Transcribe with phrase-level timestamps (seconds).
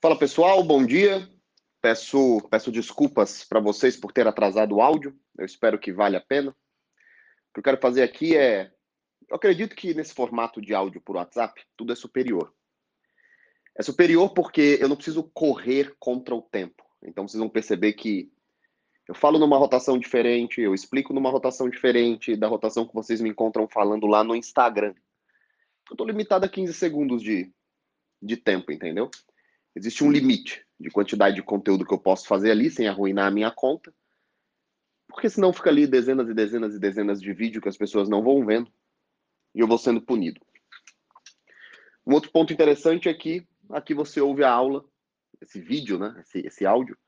[0.00, 1.28] Fala pessoal, bom dia.
[1.80, 5.18] Peço, peço desculpas para vocês por ter atrasado o áudio.
[5.38, 6.50] Eu espero que vale a pena.
[6.50, 8.70] O que eu quero fazer aqui é.
[9.28, 12.54] Eu acredito que nesse formato de áudio por WhatsApp, tudo é superior.
[13.76, 16.84] É superior porque eu não preciso correr contra o tempo.
[17.02, 18.30] Então vocês vão perceber que
[19.06, 23.28] eu falo numa rotação diferente, eu explico numa rotação diferente da rotação que vocês me
[23.28, 24.94] encontram falando lá no Instagram.
[25.90, 27.52] Eu estou limitado a 15 segundos de,
[28.22, 29.10] de tempo, entendeu?
[29.74, 33.30] Existe um limite de quantidade de conteúdo que eu posso fazer ali sem arruinar a
[33.30, 33.92] minha conta.
[35.08, 38.22] Porque senão fica ali dezenas e dezenas e dezenas de vídeos que as pessoas não
[38.22, 38.72] vão vendo
[39.54, 40.40] e eu vou sendo punido.
[42.06, 44.84] Um outro ponto interessante é que aqui você ouve a aula,
[45.40, 46.98] esse vídeo, né, esse, esse áudio,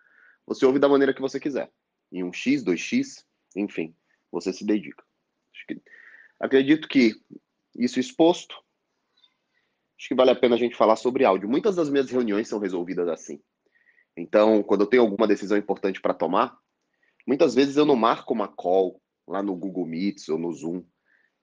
[0.47, 1.71] você ouve da maneira que você quiser
[2.11, 3.95] em um X, 2X, enfim,
[4.31, 5.05] você se dedica.
[5.67, 5.81] Que,
[6.39, 7.21] acredito que
[7.75, 8.57] isso exposto,
[9.99, 11.49] acho que vale a pena a gente falar sobre áudio.
[11.49, 13.41] Muitas das minhas reuniões são resolvidas assim.
[14.17, 16.57] Então, quando eu tenho alguma decisão importante para tomar,
[17.27, 20.85] muitas vezes eu não marco uma call lá no Google Meets ou no Zoom.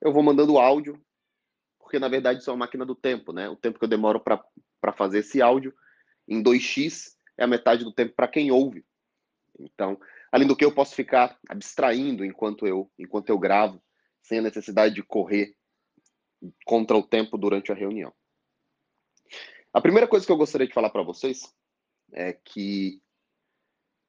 [0.01, 0.99] Eu vou mandando áudio,
[1.79, 3.49] porque na verdade isso é uma máquina do tempo, né?
[3.49, 5.73] O tempo que eu demoro para fazer esse áudio
[6.27, 8.85] em 2x é a metade do tempo para quem ouve.
[9.59, 9.99] Então,
[10.33, 13.79] Além do que eu posso ficar abstraindo enquanto eu, enquanto eu gravo,
[14.23, 15.55] sem a necessidade de correr
[16.65, 18.11] contra o tempo durante a reunião.
[19.73, 21.51] A primeira coisa que eu gostaria de falar para vocês
[22.11, 23.01] é que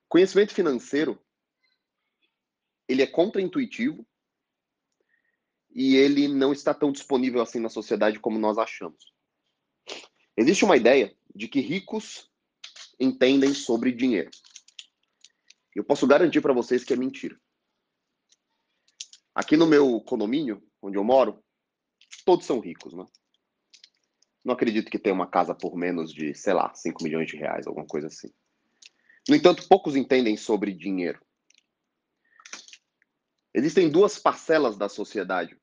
[0.09, 1.19] conhecimento financeiro
[2.87, 4.07] ele é contraintuitivo
[5.71, 9.11] e ele não está tão disponível assim na sociedade como nós achamos.
[10.37, 12.31] Existe uma ideia de que ricos
[13.01, 14.31] entendem sobre dinheiro.
[15.75, 17.41] Eu posso garantir para vocês que é mentira.
[19.35, 21.43] Aqui no meu condomínio, onde eu moro,
[22.25, 23.07] todos são ricos, né?
[24.45, 27.67] Não acredito que tenha uma casa por menos de, sei lá, 5 milhões de reais,
[27.67, 28.31] alguma coisa assim.
[29.29, 31.25] No entanto, poucos entendem sobre dinheiro.
[33.55, 35.57] Existem duas parcelas da sociedade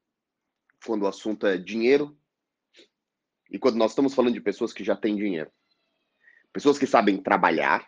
[0.83, 2.17] quando o assunto é dinheiro
[3.51, 5.51] e quando nós estamos falando de pessoas que já têm dinheiro.
[6.51, 7.87] Pessoas que sabem trabalhar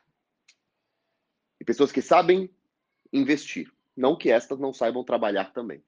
[1.59, 2.53] e pessoas que sabem
[3.11, 3.71] investir.
[3.95, 5.83] Não que estas não saibam trabalhar também.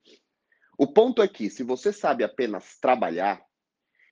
[0.78, 3.46] O ponto é que, se você sabe apenas trabalhar,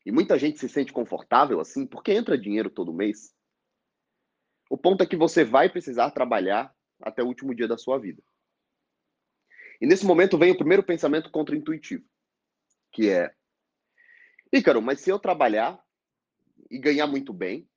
[0.05, 3.33] e muita gente se sente confortável assim, porque entra dinheiro todo mês,
[4.69, 8.23] o ponto é que você vai precisar trabalhar até o último dia da sua vida.
[9.79, 12.05] E nesse momento vem o primeiro pensamento contra-intuitivo,
[12.91, 13.35] que é:
[14.51, 15.83] Ícaro, mas se eu trabalhar
[16.69, 17.69] e ganhar muito bem,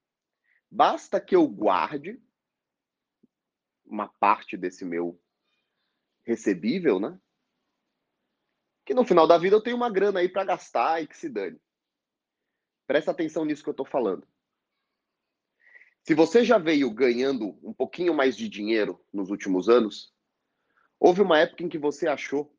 [0.71, 2.21] basta que eu guarde
[3.85, 5.21] uma parte desse meu
[6.25, 7.19] recebível, né?
[8.85, 11.29] Que no final da vida eu tenho uma grana aí para gastar e que se
[11.29, 11.61] dane.
[12.87, 14.27] Presta atenção nisso que eu estou falando.
[16.03, 20.15] Se você já veio ganhando um pouquinho mais de dinheiro nos últimos anos,
[21.01, 22.57] houve uma época em que você achou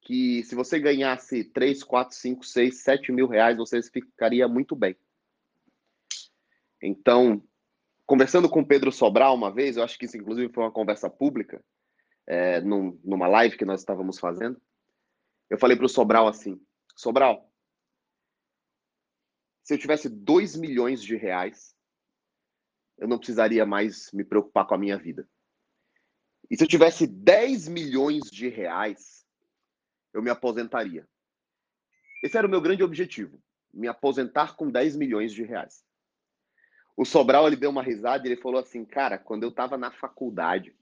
[0.00, 4.96] que se você ganhasse 3, 4, 5, 6, 7 mil reais, você ficaria muito bem.
[6.80, 7.42] Então,
[8.06, 11.08] conversando com o Pedro Sobral uma vez, eu acho que isso inclusive foi uma conversa
[11.10, 11.64] pública,
[12.26, 14.60] é, num, numa live que nós estávamos fazendo,
[15.50, 16.60] eu falei para o Sobral assim,
[16.94, 17.50] Sobral,
[19.64, 21.74] se eu tivesse 2 milhões de reais,
[22.98, 25.26] eu não precisaria mais me preocupar com a minha vida.
[26.50, 29.26] E se eu tivesse 10 milhões de reais,
[30.12, 31.08] eu me aposentaria.
[32.22, 33.42] Esse era o meu grande objetivo,
[33.72, 35.82] me aposentar com 10 milhões de reais.
[36.94, 39.90] O Sobral ele deu uma risada e ele falou assim, cara, quando eu estava na
[39.90, 40.76] faculdade,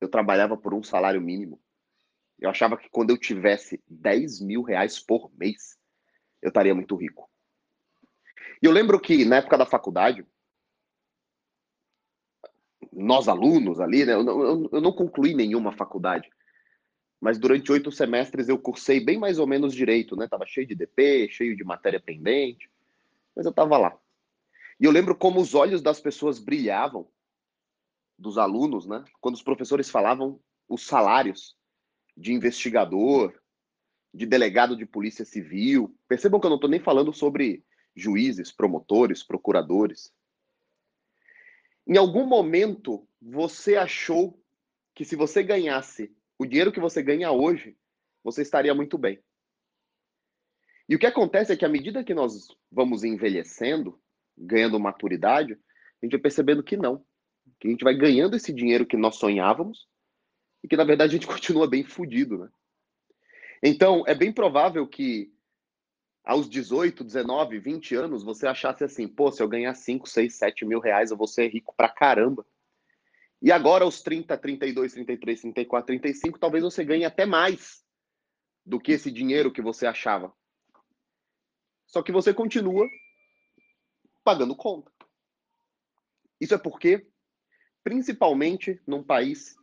[0.00, 1.60] eu trabalhava por um salário mínimo.
[2.38, 5.76] Eu achava que quando eu tivesse 10 mil reais por mês,
[6.40, 7.29] eu estaria muito rico.
[8.62, 10.26] E eu lembro que na época da faculdade,
[12.92, 16.28] nós alunos ali, né, eu, eu, eu não concluí nenhuma faculdade,
[17.20, 20.26] mas durante oito semestres eu cursei bem mais ou menos direito, né?
[20.26, 22.70] Tava cheio de DP, cheio de matéria pendente,
[23.36, 23.96] mas eu tava lá.
[24.80, 27.06] E eu lembro como os olhos das pessoas brilhavam,
[28.20, 29.02] dos alunos, né?
[29.20, 30.38] Quando os professores falavam
[30.68, 31.56] os salários
[32.16, 33.34] de investigador,
[34.12, 35.96] de delegado de polícia civil.
[36.06, 37.64] Percebam que eu não estou nem falando sobre
[37.94, 40.12] juízes, promotores, procuradores.
[41.86, 44.40] Em algum momento, você achou
[44.94, 47.76] que se você ganhasse o dinheiro que você ganha hoje,
[48.22, 49.22] você estaria muito bem.
[50.88, 54.00] E o que acontece é que à medida que nós vamos envelhecendo,
[54.36, 57.04] ganhando maturidade, a gente vai percebendo que não.
[57.60, 59.86] Que a gente vai ganhando esse dinheiro que nós sonhávamos
[60.64, 62.48] e que, na verdade, a gente continua bem fudido, né?
[63.62, 65.32] Então, é bem provável que
[66.30, 70.64] aos 18, 19, 20 anos, você achasse assim, pô, se eu ganhar 5, 6, 7
[70.64, 72.46] mil reais, eu vou ser rico pra caramba.
[73.42, 77.84] E agora, aos 30, 32, 33, 34, 35, talvez você ganhe até mais
[78.64, 80.32] do que esse dinheiro que você achava.
[81.84, 82.88] Só que você continua
[84.22, 84.92] pagando conta.
[86.40, 87.08] Isso é porque,
[87.82, 89.56] principalmente num país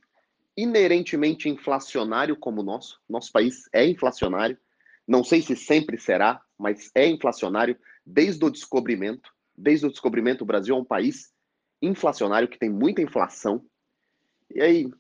[0.58, 4.60] inerentemente inflacionário como o nosso, nosso país é inflacionário,
[5.08, 9.32] não sei se sempre será, mas é inflacionário desde o descobrimento.
[9.56, 11.32] Desde o descobrimento, o Brasil é um país
[11.82, 13.66] inflacionário que tem muita inflação.
[14.54, 14.92] E aí,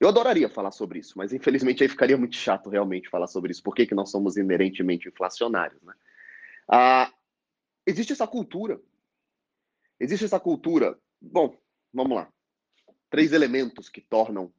[0.00, 3.62] eu adoraria falar sobre isso, mas infelizmente aí ficaria muito chato realmente falar sobre isso.
[3.62, 5.92] Por que, que nós somos inerentemente inflacionários, né?
[6.68, 7.12] Ah,
[7.86, 8.80] existe essa cultura.
[9.98, 10.98] Existe essa cultura.
[11.20, 11.56] Bom,
[11.92, 12.28] vamos lá.
[13.08, 14.52] Três elementos que tornam,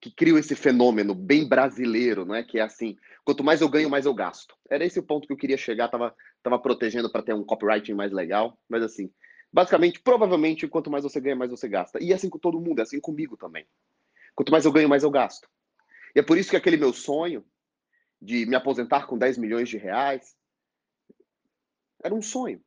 [0.00, 2.42] que criam esse fenômeno bem brasileiro, não é?
[2.42, 4.56] Que é assim: quanto mais eu ganho, mais eu gasto.
[4.70, 5.88] Era esse o ponto que eu queria chegar.
[5.88, 9.12] Tava, tava protegendo para ter um copywriting mais legal, mas assim,
[9.52, 12.02] basicamente, provavelmente, quanto mais você ganha, mais você gasta.
[12.02, 13.66] E é assim com todo mundo, é assim comigo também.
[14.34, 15.48] Quanto mais eu ganho, mais eu gasto.
[16.14, 17.44] E é por isso que aquele meu sonho
[18.20, 20.36] de me aposentar com 10 milhões de reais,
[22.02, 22.60] era um sonho.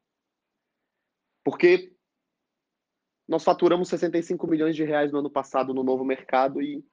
[1.44, 1.94] Porque
[3.28, 6.84] nós faturamos 65 milhões de reais no ano passado no novo mercado e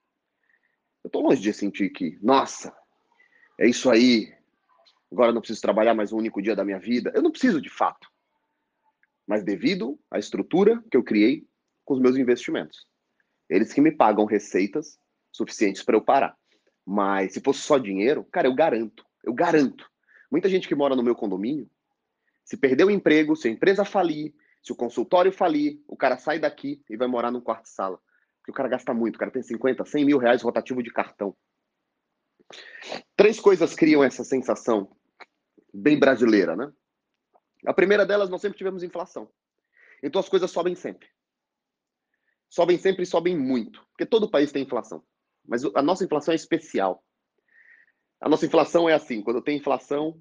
[1.08, 2.70] eu estou longe de sentir que, nossa,
[3.58, 4.30] é isso aí,
[5.10, 7.10] agora não preciso trabalhar mais um único dia da minha vida.
[7.14, 8.06] Eu não preciso de fato.
[9.26, 11.46] Mas devido à estrutura que eu criei
[11.82, 12.86] com os meus investimentos.
[13.48, 14.98] Eles que me pagam receitas
[15.32, 16.36] suficientes para eu parar.
[16.84, 19.90] Mas se fosse só dinheiro, cara, eu garanto, eu garanto.
[20.30, 21.70] Muita gente que mora no meu condomínio
[22.44, 26.38] se perder o emprego, se a empresa falir, se o consultório falir, o cara sai
[26.38, 27.98] daqui e vai morar num quarto-sala.
[28.48, 31.36] Porque o cara gasta muito, o cara tem 50, 100 mil reais rotativo de cartão.
[33.14, 34.90] Três coisas criam essa sensação
[35.72, 36.72] bem brasileira, né?
[37.66, 39.30] A primeira delas, nós sempre tivemos inflação.
[40.02, 41.06] Então as coisas sobem sempre.
[42.48, 43.86] Sobem sempre e sobem muito.
[43.90, 45.04] Porque todo país tem inflação.
[45.46, 47.04] Mas a nossa inflação é especial.
[48.18, 50.18] A nossa inflação é assim: quando tem inflação,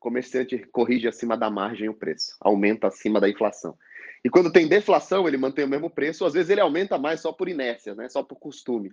[0.00, 3.78] comerciante corrige acima da margem o preço, aumenta acima da inflação.
[4.24, 7.32] E quando tem deflação, ele mantém o mesmo preço, às vezes ele aumenta mais só
[7.32, 8.08] por inércia, né?
[8.08, 8.92] só por costume.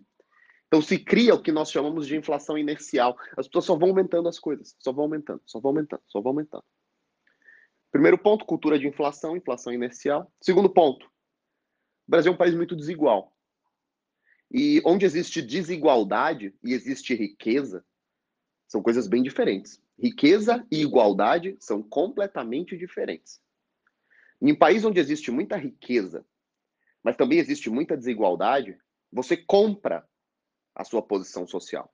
[0.67, 3.15] Então se cria o que nós chamamos de inflação inercial.
[3.37, 6.31] As pessoas só vão aumentando as coisas, só vão aumentando, só vão aumentando, só vão
[6.31, 6.63] aumentando.
[7.91, 10.31] Primeiro ponto, cultura de inflação, inflação inercial.
[10.41, 13.33] Segundo ponto, o Brasil é um país muito desigual.
[14.51, 17.85] E onde existe desigualdade e existe riqueza,
[18.67, 19.81] são coisas bem diferentes.
[19.97, 23.39] Riqueza e igualdade são completamente diferentes.
[24.41, 26.25] Em um país onde existe muita riqueza,
[27.03, 28.77] mas também existe muita desigualdade,
[29.11, 30.07] você compra
[30.73, 31.93] a sua posição social.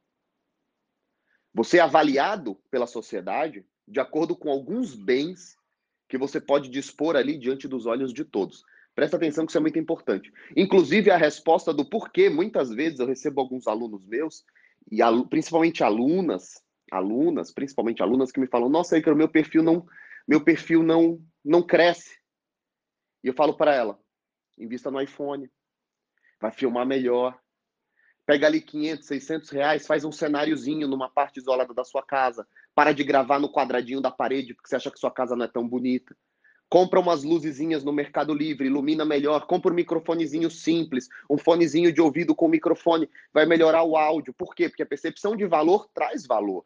[1.54, 5.58] Você é avaliado pela sociedade de acordo com alguns bens
[6.08, 8.64] que você pode dispor ali diante dos olhos de todos.
[8.96, 10.32] Presta atenção que isso é muito importante.
[10.56, 14.46] Inclusive, a resposta do porquê, muitas vezes eu recebo alguns alunos meus,
[14.92, 15.00] e
[15.30, 16.62] principalmente alunas,
[16.92, 19.86] alunas, principalmente alunas que me falam: "Nossa, o meu perfil não,
[20.28, 22.21] meu perfil não não cresce".
[23.24, 24.00] E eu falo para ela:
[24.58, 25.50] invista no iPhone,
[26.40, 27.38] vai filmar melhor.
[28.26, 32.48] Pega ali 500, 600 reais, faz um cenáriozinho numa parte isolada da sua casa.
[32.74, 35.48] Para de gravar no quadradinho da parede porque você acha que sua casa não é
[35.48, 36.16] tão bonita.
[36.70, 39.46] Compra umas luzezinhas no Mercado Livre, ilumina melhor.
[39.46, 44.34] Compra um microfonezinho simples, um fonezinho de ouvido com microfone, vai melhorar o áudio.
[44.34, 44.70] Por quê?
[44.70, 46.66] Porque a percepção de valor traz valor.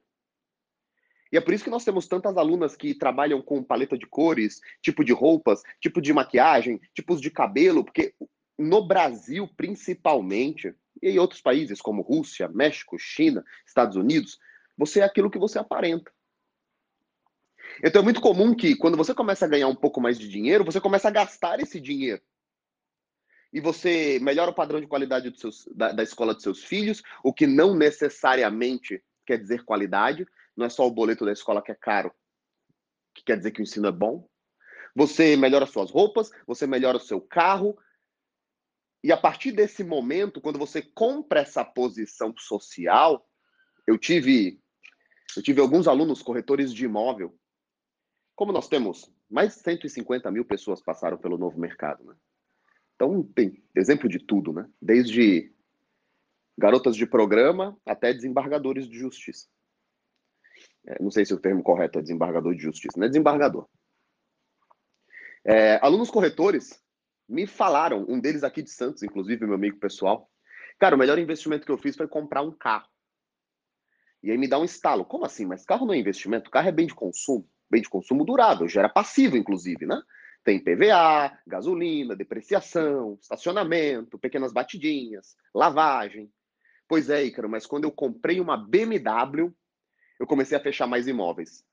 [1.35, 4.61] E é por isso que nós temos tantas alunas que trabalham com paleta de cores,
[4.81, 8.15] tipo de roupas, tipo de maquiagem, tipos de cabelo, porque
[8.57, 10.73] no Brasil, principalmente,
[11.03, 14.39] e em outros países como Rússia, México, China, Estados Unidos,
[14.77, 16.09] você é aquilo que você aparenta.
[17.83, 20.63] Então é muito comum que quando você começa a ganhar um pouco mais de dinheiro,
[20.63, 22.21] você começa a gastar esse dinheiro.
[23.51, 27.33] E você melhora o padrão de qualidade seus, da, da escola dos seus filhos, o
[27.33, 30.25] que não necessariamente quer dizer qualidade,
[30.55, 32.13] não é só o boleto da escola que é caro,
[33.13, 34.27] que quer dizer que o ensino é bom.
[34.95, 37.77] Você melhora suas roupas, você melhora o seu carro.
[39.03, 43.27] E a partir desse momento, quando você compra essa posição social,
[43.85, 44.59] eu tive
[45.35, 47.37] eu tive alguns alunos corretores de imóvel.
[48.35, 52.15] Como nós temos mais de 150 mil pessoas passaram pelo novo mercado, né?
[52.95, 54.69] Então tem exemplo de tudo, né?
[54.81, 55.53] Desde
[56.57, 59.49] garotas de programa até desembargadores de justiça.
[60.87, 63.67] É, não sei se o termo correto é desembargador de justiça, não é desembargador.
[65.43, 66.81] É, alunos corretores
[67.27, 70.29] me falaram, um deles aqui de Santos, inclusive meu amigo pessoal,
[70.79, 72.87] cara, o melhor investimento que eu fiz foi comprar um carro.
[74.21, 75.05] E aí me dá um estalo.
[75.05, 75.45] Como assim?
[75.45, 76.49] Mas carro não é investimento?
[76.49, 77.47] Carro é bem de consumo.
[77.69, 80.01] Bem de consumo durável, gera passivo, inclusive, né?
[80.43, 86.31] Tem PVA, gasolina, depreciação, estacionamento, pequenas batidinhas, lavagem.
[86.87, 89.51] Pois é, Ícaro, mas quando eu comprei uma BMW,
[90.19, 91.65] eu comecei a fechar mais imóveis.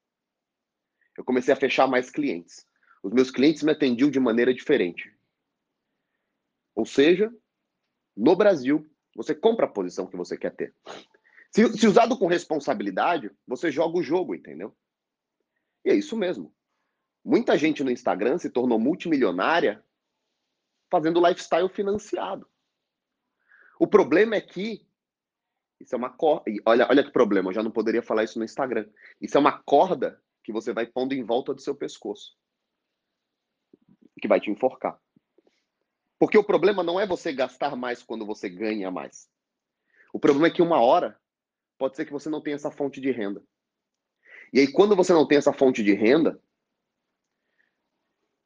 [1.17, 2.67] Eu comecei a fechar mais clientes.
[3.03, 5.13] Os meus clientes me atendiam de maneira diferente.
[6.75, 7.33] Ou seja,
[8.17, 10.75] no Brasil, você compra a posição que você quer ter.
[11.51, 14.75] Se, se usado com responsabilidade, você joga o jogo, entendeu?
[15.85, 16.55] E é isso mesmo.
[17.25, 19.85] Muita gente no Instagram se tornou multimilionária
[20.91, 22.49] fazendo lifestyle financiado.
[23.79, 24.87] O problema é que
[25.83, 26.45] isso é uma corda.
[26.65, 28.89] Olha, olha que problema, eu já não poderia falar isso no Instagram.
[29.21, 32.37] Isso é uma corda que você vai pondo em volta do seu pescoço.
[34.21, 34.99] Que vai te enforcar.
[36.19, 39.29] Porque o problema não é você gastar mais quando você ganha mais.
[40.13, 41.19] O problema é que uma hora
[41.77, 43.43] pode ser que você não tenha essa fonte de renda.
[44.53, 46.41] E aí, quando você não tem essa fonte de renda,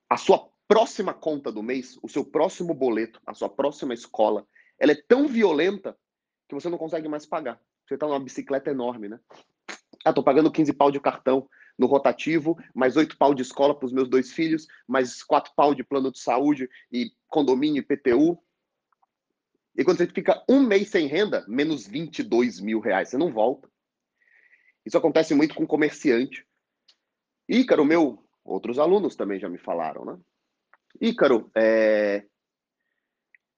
[0.09, 4.47] a sua próxima conta do mês, o seu próximo boleto, a sua próxima escola,
[4.78, 5.99] ela é tão violenta
[6.48, 7.60] que você não consegue mais pagar.
[7.86, 9.20] Você está numa bicicleta enorme, né?
[10.04, 11.48] Ah, tô pagando 15 pau de cartão
[11.78, 15.74] no rotativo, mais 8 pau de escola para os meus dois filhos, mais 4 pau
[15.74, 18.38] de plano de saúde e condomínio e PTU.
[19.76, 23.68] E quando você fica um mês sem renda, menos 22 mil reais, você não volta.
[24.84, 26.46] Isso acontece muito com comerciante.
[27.48, 30.18] Ícaro, meu Outros alunos também já me falaram, né?
[31.00, 32.24] Ícaro, é...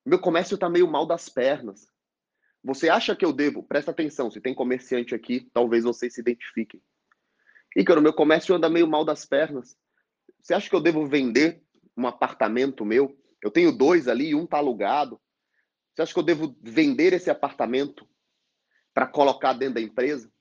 [0.05, 1.87] meu comércio está meio mal das pernas.
[2.63, 3.63] Você acha que eu devo?
[3.63, 6.83] Presta atenção, se tem comerciante aqui, talvez vocês se identifiquem.
[7.77, 9.77] Ícaro, meu comércio anda meio mal das pernas.
[10.41, 11.63] Você acha que eu devo vender
[11.97, 13.17] um apartamento meu?
[13.43, 15.21] Eu tenho dois ali um está alugado.
[15.95, 18.09] Você acha que eu devo vender esse apartamento
[18.93, 20.33] para colocar dentro da empresa?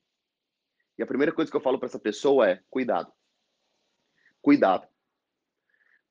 [0.96, 3.12] E a primeira coisa que eu falo para essa pessoa é: cuidado
[4.48, 4.88] cuidado.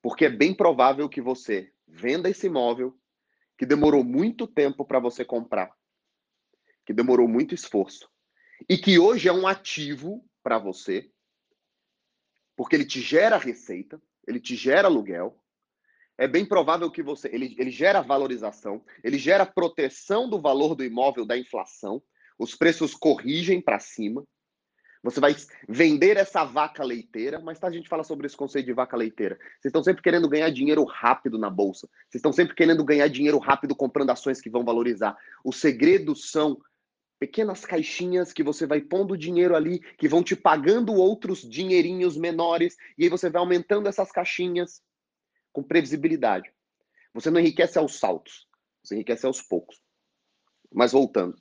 [0.00, 2.96] Porque é bem provável que você venda esse imóvel
[3.56, 5.74] que demorou muito tempo para você comprar,
[6.88, 8.08] que demorou muito esforço,
[8.66, 11.06] e que hoje é um ativo para você,
[12.56, 15.38] porque ele te gera receita, ele te gera aluguel.
[16.16, 17.28] É bem provável que você.
[17.30, 22.02] Ele, ele gera valorização, ele gera proteção do valor do imóvel da inflação,
[22.38, 24.24] os preços corrigem para cima.
[25.02, 25.36] Você vai
[25.68, 29.36] vender essa vaca leiteira, mas tá, a gente fala sobre esse conceito de vaca leiteira.
[29.36, 31.86] Vocês estão sempre querendo ganhar dinheiro rápido na bolsa.
[32.08, 35.16] Vocês estão sempre querendo ganhar dinheiro rápido comprando ações que vão valorizar.
[35.44, 36.58] Os segredos são
[37.18, 42.76] pequenas caixinhas que você vai pondo dinheiro ali, que vão te pagando outros dinheirinhos menores,
[42.96, 44.82] e aí você vai aumentando essas caixinhas
[45.52, 46.52] com previsibilidade.
[47.12, 48.46] Você não enriquece aos saltos,
[48.82, 49.80] você enriquece aos poucos.
[50.72, 51.36] Mas voltando,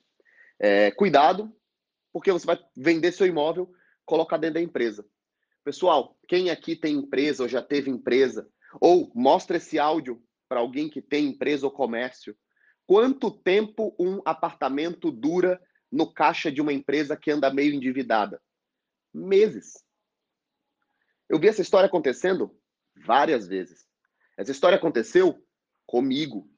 [0.59, 1.53] é, cuidado
[2.11, 3.71] porque você vai vender seu imóvel,
[4.03, 5.05] colocar dentro da empresa.
[5.63, 8.49] Pessoal, quem aqui tem empresa ou já teve empresa,
[8.81, 12.35] ou mostra esse áudio para alguém que tem empresa ou comércio,
[12.87, 18.41] quanto tempo um apartamento dura no caixa de uma empresa que anda meio endividada?
[19.13, 19.83] Meses.
[21.29, 22.57] Eu vi essa história acontecendo
[22.95, 23.87] várias vezes.
[24.37, 25.43] Essa história aconteceu
[25.85, 26.49] comigo.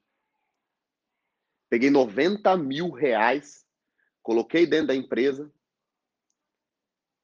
[1.68, 3.64] Peguei 90 mil reais
[4.22, 5.52] coloquei dentro da empresa,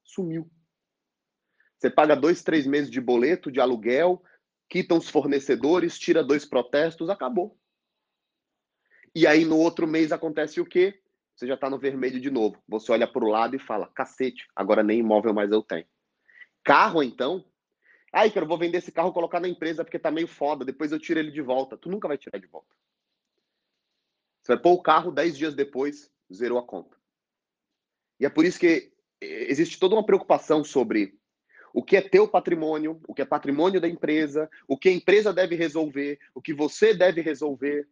[0.03, 0.49] sumiu.
[1.77, 4.21] Você paga dois, três meses de boleto, de aluguel,
[4.69, 7.57] quitam os fornecedores, tira dois protestos, acabou.
[9.15, 11.01] E aí no outro mês acontece o quê?
[11.37, 12.61] Você já está no vermelho de novo.
[12.67, 15.85] Você olha para o lado e fala: cacete, agora nem imóvel mais eu tenho.
[16.63, 17.45] Carro, então.
[18.11, 20.91] Ai, que eu vou vender esse carro colocar na empresa porque tá meio foda, depois
[20.91, 21.77] eu tiro ele de volta.
[21.77, 22.73] Tu nunca vai tirar de volta.
[24.41, 26.97] Você vai pôr o carro dez dias depois, zerou a conta.
[28.19, 28.91] E é por isso que
[29.21, 31.19] existe toda uma preocupação sobre
[31.71, 35.31] o que é teu patrimônio, o que é patrimônio da empresa, o que a empresa
[35.31, 37.87] deve resolver, o que você deve resolver.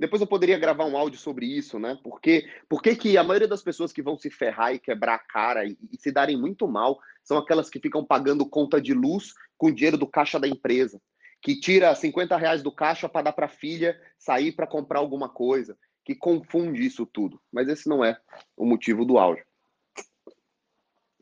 [0.00, 1.98] Depois eu poderia gravar um áudio sobre isso, né?
[2.02, 5.66] Porque, porque que a maioria das pessoas que vão se ferrar e quebrar a cara
[5.66, 9.70] e, e se darem muito mal são aquelas que ficam pagando conta de luz com
[9.70, 10.98] dinheiro do caixa da empresa,
[11.42, 15.28] que tira 50 reais do caixa para dar para a filha sair para comprar alguma
[15.28, 17.38] coisa que confunde isso tudo.
[17.52, 18.18] Mas esse não é
[18.56, 19.44] o motivo do áudio.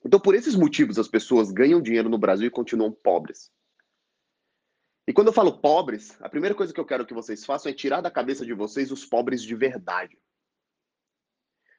[0.04, 3.50] Então, por esses motivos, as pessoas ganham dinheiro no Brasil e continuam pobres.
[5.08, 7.74] E quando eu falo pobres, a primeira coisa que eu quero que vocês façam é
[7.74, 10.18] tirar da cabeça de vocês os pobres de verdade.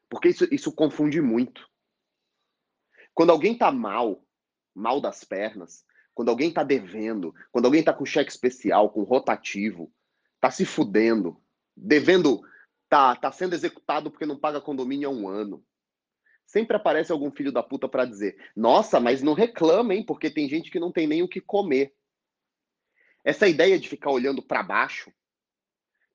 [0.09, 1.69] Porque isso, isso confunde muito.
[3.13, 4.25] Quando alguém tá mal,
[4.73, 9.93] mal das pernas, quando alguém tá devendo, quando alguém tá com cheque especial, com rotativo,
[10.41, 11.39] tá se fudendo,
[11.77, 12.41] devendo
[12.89, 15.63] tá, tá sendo executado porque não paga condomínio há um ano.
[16.47, 20.49] sempre aparece algum filho da puta para dizer: "Nossa, mas não reclama, hein, porque tem
[20.49, 21.93] gente que não tem nem o que comer".
[23.23, 25.11] Essa ideia de ficar olhando para baixo.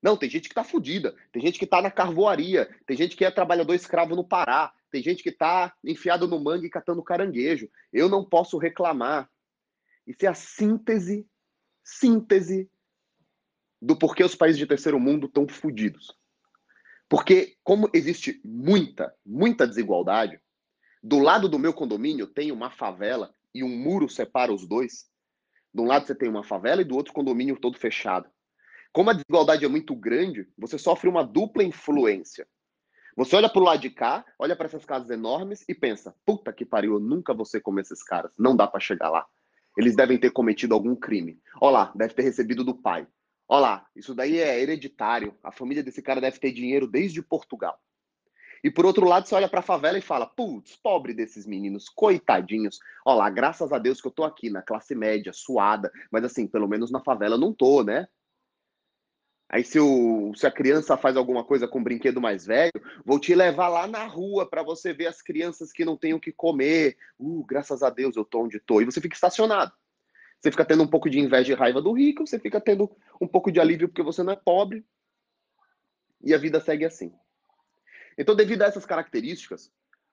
[0.03, 3.25] Não, tem gente que tá fudida, tem gente que tá na carvoaria, tem gente que
[3.25, 7.71] é trabalhador escravo no Pará, tem gente que tá enfiado no mangue catando caranguejo.
[7.93, 9.31] Eu não posso reclamar.
[10.07, 11.27] Isso é a síntese,
[11.83, 12.71] síntese
[13.81, 16.17] do porquê os países de terceiro mundo estão fodidos.
[17.09, 20.41] Porque, como existe muita, muita desigualdade,
[21.03, 25.07] do lado do meu condomínio tem uma favela e um muro separa os dois.
[25.75, 28.31] De um lado você tem uma favela e do outro condomínio todo fechado.
[28.93, 32.47] Como a desigualdade é muito grande, você sofre uma dupla influência.
[33.17, 36.53] Você olha para o lado de cá, olha para essas casas enormes e pensa: puta
[36.53, 38.33] que pariu, eu nunca vou ser como esses caras.
[38.39, 39.27] Não dá para chegar lá.
[39.77, 41.41] Eles devem ter cometido algum crime.
[41.61, 43.07] Olha lá, deve ter recebido do pai.
[43.49, 45.37] Olha lá, isso daí é hereditário.
[45.43, 47.81] A família desse cara deve ter dinheiro desde Portugal.
[48.65, 51.87] E por outro lado, você olha para a favela e fala: putz, pobre desses meninos,
[51.91, 52.81] coitadinhos.
[53.05, 56.47] Olha lá, graças a Deus que eu tô aqui na classe média, suada, mas assim,
[56.47, 58.09] pelo menos na favela eu não tô, né?
[59.51, 62.73] Aí se, o, se a criança faz alguma coisa com um brinquedo mais velho,
[63.05, 66.21] vou te levar lá na rua para você ver as crianças que não têm o
[66.21, 66.97] que comer.
[67.19, 68.81] Uh, graças a Deus eu tô onde tô.
[68.81, 69.73] E você fica estacionado.
[70.41, 72.91] Você fica tendo um pouco de inveja e raiva do rico, você fica tendo
[73.21, 74.87] um pouco de alívio porque você não é pobre.
[76.23, 77.13] E a vida segue assim.
[78.17, 79.73] Então, devido a essas características,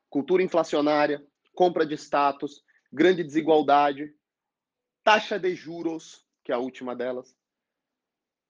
[0.09, 4.13] cultura inflacionária, compra de status, grande desigualdade,
[5.03, 7.35] taxa de juros, que é a última delas.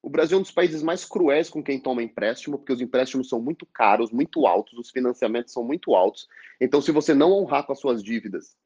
[0.02, 3.30] O Brasil é um dos países mais cruéis com quem toma empréstimo, porque os empréstimos
[3.30, 6.28] são muito caros, muito altos, os financiamentos são muito altos.
[6.60, 8.58] Então, se você não honrar com as suas dívidas,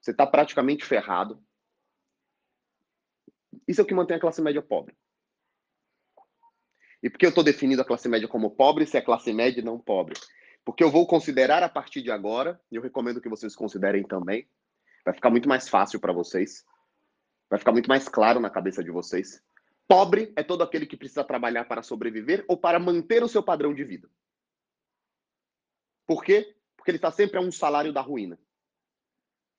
[0.00, 1.42] você está praticamente ferrado.
[3.66, 4.94] Isso é o que mantém a classe média pobre.
[7.04, 9.60] E por que eu estou definindo a classe média como pobre se é classe média
[9.60, 10.18] e não pobre?
[10.64, 14.48] Porque eu vou considerar a partir de agora, e eu recomendo que vocês considerem também,
[15.04, 16.64] vai ficar muito mais fácil para vocês,
[17.50, 19.42] vai ficar muito mais claro na cabeça de vocês.
[19.86, 23.74] Pobre é todo aquele que precisa trabalhar para sobreviver ou para manter o seu padrão
[23.74, 24.08] de vida.
[26.06, 26.56] Por quê?
[26.74, 28.38] Porque ele está sempre a um salário da ruína.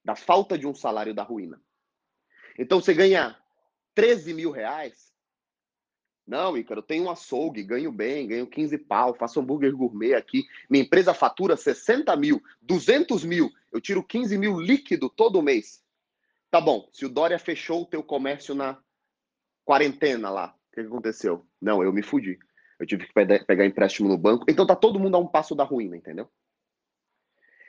[0.04, 1.62] Da falta de um salário da ruína.
[2.58, 3.40] Então, você ganha
[3.94, 5.14] 13 mil reais.
[6.28, 10.44] Não, Ícaro, tenho um açougue, ganho bem, ganho 15 pau, faço hambúrguer gourmet aqui.
[10.68, 15.84] Minha empresa fatura 60 mil, 200 mil, eu tiro 15 mil líquido todo mês.
[16.50, 18.78] Tá bom, se o Dória fechou o teu comércio na
[19.64, 21.46] quarentena lá, o que, aconteceu?
[21.62, 22.40] Não, eu me fudi.
[22.80, 24.46] Eu tive que pegar empréstimo no banco.
[24.50, 26.30] Então tá todo mundo a um passo da ruína, entendeu?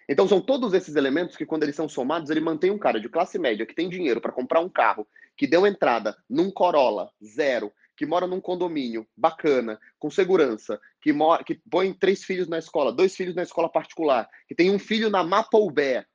[0.08, 3.08] Então são todos esses elementos que, quando eles são somados, ele mantém um cara de
[3.08, 7.72] classe média que tem dinheiro para comprar um carro, que deu entrada num Corolla zero,
[7.96, 12.92] que mora num condomínio bacana, com segurança, que, mora, que põe três filhos na escola,
[12.92, 16.06] dois filhos na escola particular, que tem um filho na Mapoubé.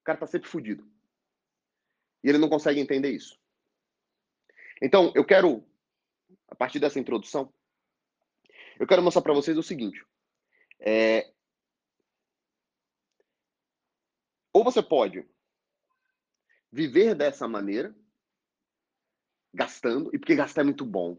[0.00, 0.88] O cara tá sempre fudido.
[2.22, 3.38] E ele não consegue entender isso.
[4.80, 5.64] Então, eu quero,
[6.48, 7.52] a partir dessa introdução,
[8.78, 10.04] eu quero mostrar para vocês o seguinte.
[10.78, 11.32] É,
[14.56, 15.22] Ou você pode
[16.72, 17.94] viver dessa maneira,
[19.56, 21.18] gastando, e porque gastar é muito bom.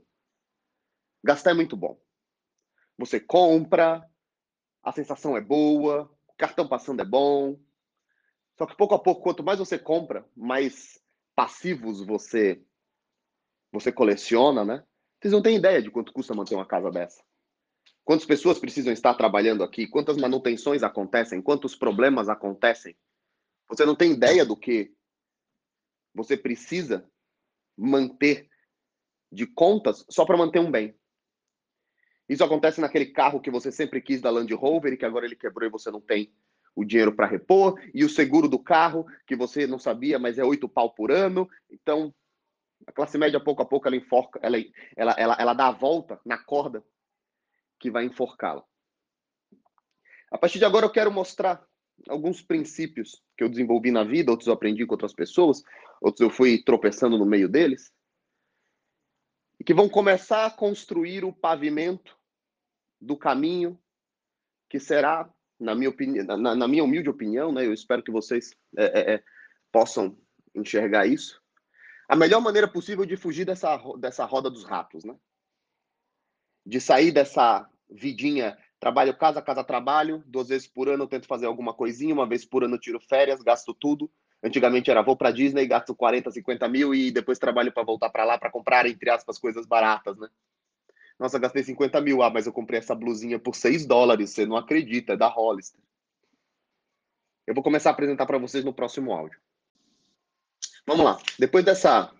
[1.24, 2.00] Gastar é muito bom.
[3.00, 4.08] Você compra,
[4.84, 7.60] a sensação é boa, o cartão passando é bom.
[8.56, 11.02] Só que pouco a pouco, quanto mais você compra, mais
[11.36, 12.64] passivos você
[13.72, 14.84] você coleciona, né?
[15.20, 17.24] Vocês não têm ideia de quanto custa manter uma casa dessa.
[18.04, 19.88] Quantas pessoas precisam estar trabalhando aqui?
[19.88, 21.42] Quantas manutenções acontecem?
[21.42, 22.96] Quantos problemas acontecem?
[23.68, 24.96] Você não tem ideia do que
[26.14, 27.08] você precisa
[27.78, 28.50] manter
[29.32, 30.96] de contas só para manter um bem.
[32.28, 35.36] Isso acontece naquele carro que você sempre quis da Land Rover e que agora ele
[35.36, 36.34] quebrou e você não tem
[36.76, 40.44] o dinheiro para repor, e o seguro do carro que você não sabia, mas é
[40.44, 41.50] oito pau por ano.
[41.72, 42.14] Então,
[42.86, 44.58] a classe média, pouco a pouco, ela enforca, ela,
[44.96, 46.86] ela, ela, ela dá a volta na corda
[47.80, 48.64] que vai enforcá-la.
[50.32, 51.67] A partir de agora, eu quero mostrar
[52.08, 55.64] alguns princípios que eu desenvolvi na vida, outros eu aprendi com outras pessoas,
[56.02, 57.92] outros eu fui tropeçando no meio deles,
[59.60, 62.18] e que vão começar a construir o pavimento
[63.02, 63.80] do caminho
[64.70, 68.56] que será, na minha, opinião, na, na minha humilde opinião, né, eu espero que vocês
[68.78, 69.24] é, é, é,
[69.72, 70.18] possam
[70.54, 71.42] enxergar isso,
[72.08, 75.18] a melhor maneira possível de fugir dessa, dessa roda dos ratos, né?
[76.66, 80.24] De sair dessa vidinha Trabalho casa, casa, trabalho.
[80.26, 82.14] Duas vezes por ano eu tento fazer alguma coisinha.
[82.14, 84.10] Uma vez por ano eu tiro férias, gasto tudo.
[84.44, 88.24] Antigamente era vou para Disney, gasto 40, 50 mil e depois trabalho para voltar para
[88.24, 90.28] lá para comprar, entre aspas, coisas baratas, né?
[91.20, 92.22] Nossa, gastei 50 mil.
[92.22, 94.30] Ah, mas eu comprei essa blusinha por 6 dólares.
[94.30, 95.82] Você não acredita, é da Hollister.
[97.48, 99.40] Eu vou começar a apresentar para vocês no próximo áudio.
[100.86, 101.18] Vamos lá.
[101.40, 102.12] Depois dessa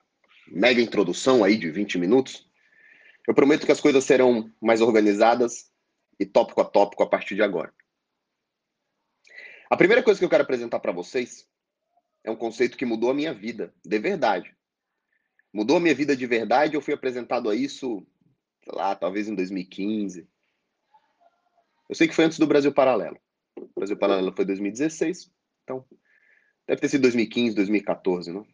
[0.48, 2.48] mega introdução aí de 20 minutos,
[3.28, 5.67] eu prometo que as coisas serão mais organizadas
[6.20, 7.74] e tópico a tópico a partir de agora.
[9.70, 11.48] A primeira coisa que eu quero apresentar para vocês
[12.24, 14.56] é um conceito que mudou a minha vida, de verdade.
[15.54, 18.06] Mudou a minha vida de verdade, eu fui apresentado a isso,
[18.64, 20.28] sei lá, talvez em 2015.
[21.90, 23.20] Eu sei que foi antes do Brasil Paralelo.
[23.56, 25.32] O Brasil Paralelo foi 2016,
[25.64, 25.86] então
[26.66, 28.46] deve ter sido 2015, 2014, não?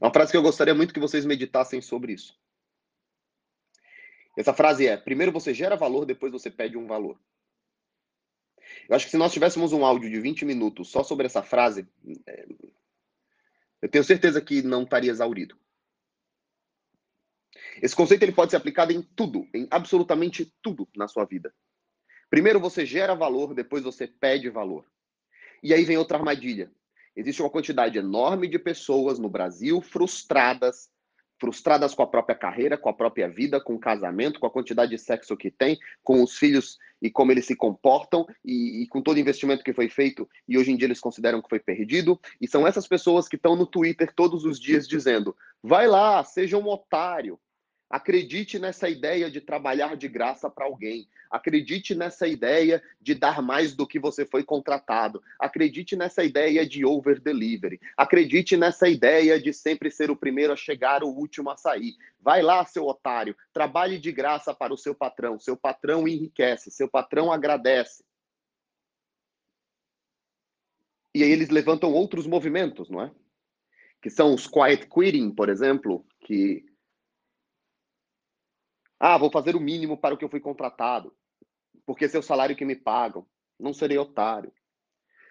[0.00, 2.38] É uma frase que eu gostaria muito que vocês meditassem sobre isso.
[4.38, 7.18] Essa frase é: primeiro você gera valor, depois você pede um valor.
[8.88, 11.88] Eu acho que se nós tivéssemos um áudio de 20 minutos só sobre essa frase,
[12.24, 12.46] é...
[13.82, 15.58] eu tenho certeza que não estaria exaurido.
[17.82, 21.52] Esse conceito ele pode ser aplicado em tudo, em absolutamente tudo na sua vida.
[22.30, 24.88] Primeiro você gera valor, depois você pede valor.
[25.64, 26.70] E aí vem outra armadilha.
[27.16, 30.88] Existe uma quantidade enorme de pessoas no Brasil frustradas,
[31.40, 34.90] frustradas com a própria carreira, com a própria vida, com o casamento, com a quantidade
[34.90, 39.00] de sexo que tem, com os filhos e como eles se comportam e, e, com
[39.00, 42.20] todo o investimento que foi feito e hoje em dia eles consideram que foi perdido.
[42.40, 46.58] E são essas pessoas que estão no Twitter todos os dias dizendo: vai lá, seja
[46.58, 47.38] um otário,
[47.90, 51.08] Acredite nessa ideia de trabalhar de graça para alguém.
[51.30, 55.22] Acredite nessa ideia de dar mais do que você foi contratado.
[55.38, 57.80] Acredite nessa ideia de over delivery.
[57.96, 61.96] Acredite nessa ideia de sempre ser o primeiro a chegar, o último a sair.
[62.20, 63.34] Vai lá, seu otário.
[63.54, 65.38] Trabalhe de graça para o seu patrão.
[65.38, 68.04] Seu patrão enriquece, seu patrão agradece.
[71.14, 73.10] E aí eles levantam outros movimentos, não é?
[74.02, 76.67] Que são os quiet quitting, por exemplo, que
[79.00, 81.14] ah, vou fazer o mínimo para o que eu fui contratado,
[81.86, 83.26] porque esse é o salário que me pagam.
[83.58, 84.52] Não serei otário.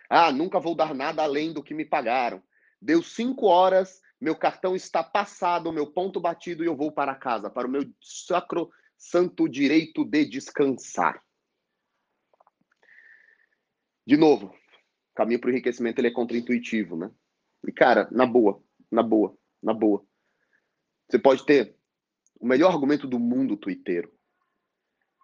[0.10, 2.42] Ah, nunca vou dar nada além do que me pagaram.
[2.82, 7.50] Deu cinco horas, meu cartão está passado, meu ponto batido e eu vou para casa,
[7.50, 11.22] para o meu sacro santo direito de descansar.
[14.06, 14.56] De novo,
[15.14, 17.12] caminho para o enriquecimento ele é contraintuitivo, né?
[17.68, 20.06] E cara, na boa, na boa, na boa.
[21.10, 21.77] Você pode ter
[22.40, 24.12] o melhor argumento do mundo twitteiro.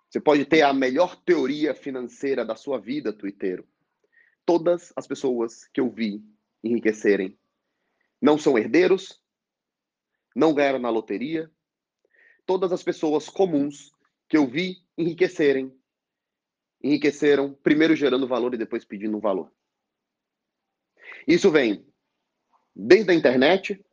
[0.09, 3.67] Você pode ter a melhor teoria financeira da sua vida, twitteiro.
[4.45, 6.23] Todas as pessoas que eu vi
[6.63, 7.37] enriquecerem
[8.21, 9.19] não são herdeiros,
[10.35, 11.51] não ganharam na loteria.
[12.45, 13.91] Todas as pessoas comuns
[14.29, 15.73] que eu vi enriquecerem,
[16.83, 19.51] enriqueceram primeiro gerando valor e depois pedindo um valor.
[21.27, 21.85] Isso vem
[22.75, 23.83] desde a internet,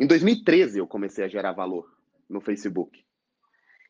[0.00, 1.94] em 2013 eu comecei a gerar valor
[2.26, 3.04] no Facebook.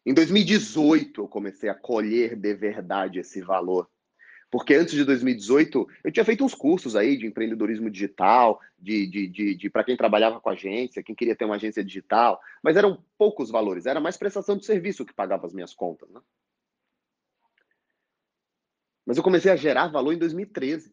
[0.05, 3.88] Em 2018 eu comecei a colher de verdade esse valor.
[4.51, 9.29] Porque antes de 2018 eu tinha feito uns cursos aí de empreendedorismo digital, de, de,
[9.29, 13.05] de, de para quem trabalhava com agência, quem queria ter uma agência digital, mas eram
[13.16, 16.11] poucos valores, era mais prestação de serviço que pagava as minhas contas.
[16.11, 16.20] Né?
[19.07, 20.92] Mas eu comecei a gerar valor em 2013.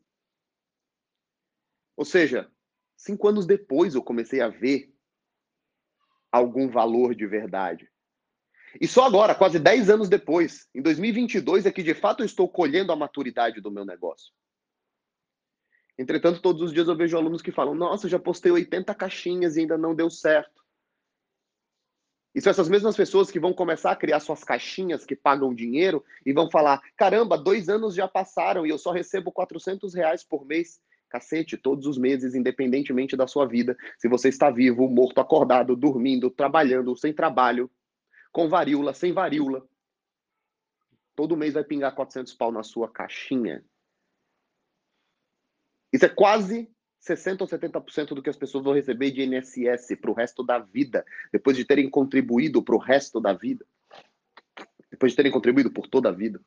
[1.96, 2.52] Ou seja,
[2.96, 4.96] cinco anos depois eu comecei a ver
[6.32, 7.90] algum valor de verdade.
[8.80, 12.48] E só agora, quase 10 anos depois, em 2022, é que de fato eu estou
[12.48, 14.34] colhendo a maturidade do meu negócio.
[15.98, 19.62] Entretanto, todos os dias eu vejo alunos que falam: Nossa, já postei 80 caixinhas e
[19.62, 20.64] ainda não deu certo.
[22.36, 26.06] E são essas mesmas pessoas que vão começar a criar suas caixinhas que pagam dinheiro
[26.24, 30.46] e vão falar: Caramba, dois anos já passaram e eu só recebo 400 reais por
[30.46, 30.80] mês.
[31.10, 36.30] Cacete, todos os meses, independentemente da sua vida, se você está vivo, morto, acordado, dormindo,
[36.30, 37.72] trabalhando, sem trabalho,
[38.32, 39.68] com varíola, sem varíola,
[41.16, 43.64] todo mês vai pingar 400 pau na sua caixinha.
[45.92, 46.70] Isso é quase
[47.02, 50.60] 60% ou 70% do que as pessoas vão receber de INSS para o resto da
[50.60, 53.66] vida, depois de terem contribuído para o resto da vida.
[54.92, 56.42] Depois de terem contribuído por toda a vida.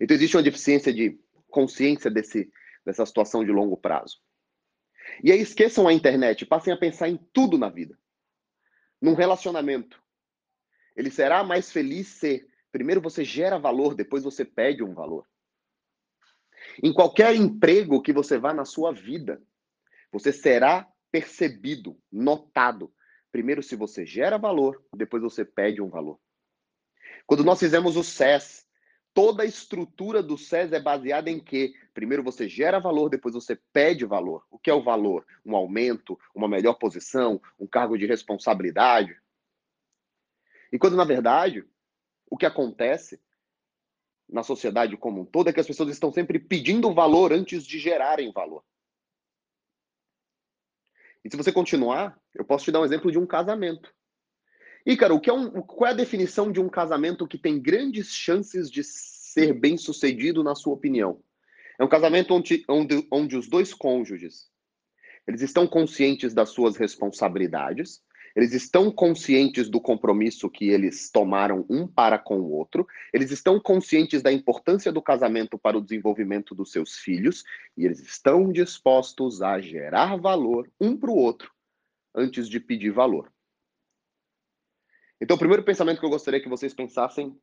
[0.00, 1.18] Então existe uma deficiência de
[1.48, 2.50] consciência desse,
[2.84, 4.20] dessa situação de longo prazo.
[5.22, 7.98] E aí esqueçam a internet, passem a pensar em tudo na vida.
[9.00, 10.02] Num relacionamento.
[10.96, 15.26] Ele será mais feliz se primeiro você gera valor, depois você pede um valor.
[16.82, 19.42] Em qualquer emprego que você vá na sua vida,
[20.10, 22.92] você será percebido, notado.
[23.30, 26.20] Primeiro se você gera valor, depois você pede um valor.
[27.26, 28.66] Quando nós fizemos o SES,
[29.14, 33.56] toda a estrutura do SES é baseada em que primeiro você gera valor, depois você
[33.72, 34.44] pede valor.
[34.50, 35.26] O que é o valor?
[35.44, 39.16] Um aumento, uma melhor posição, um cargo de responsabilidade.
[40.72, 41.64] E quando, na verdade,
[42.30, 43.20] o que acontece
[44.28, 47.78] na sociedade como um todo é que as pessoas estão sempre pedindo valor antes de
[47.78, 48.64] gerarem valor.
[51.22, 53.94] E se você continuar, eu posso te dar um exemplo de um casamento.
[54.98, 58.12] Cara, o que é um, qual é a definição de um casamento que tem grandes
[58.12, 61.20] chances de ser bem sucedido, na sua opinião?
[61.78, 64.50] É um casamento onde, onde, onde os dois cônjuges
[65.26, 68.02] eles estão conscientes das suas responsabilidades,
[68.34, 73.60] eles estão conscientes do compromisso que eles tomaram um para com o outro, eles estão
[73.60, 77.44] conscientes da importância do casamento para o desenvolvimento dos seus filhos
[77.76, 81.52] e eles estão dispostos a gerar valor um para o outro
[82.14, 83.31] antes de pedir valor.
[85.22, 87.40] Então, o primeiro pensamento que eu gostaria que vocês pensassem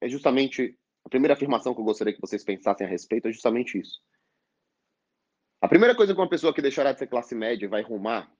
[0.00, 3.78] é justamente a primeira afirmação que eu gostaria que vocês pensassem a respeito é justamente
[3.78, 4.00] isso.
[5.60, 8.34] A primeira coisa que uma pessoa que deixará de ser classe média vai rumar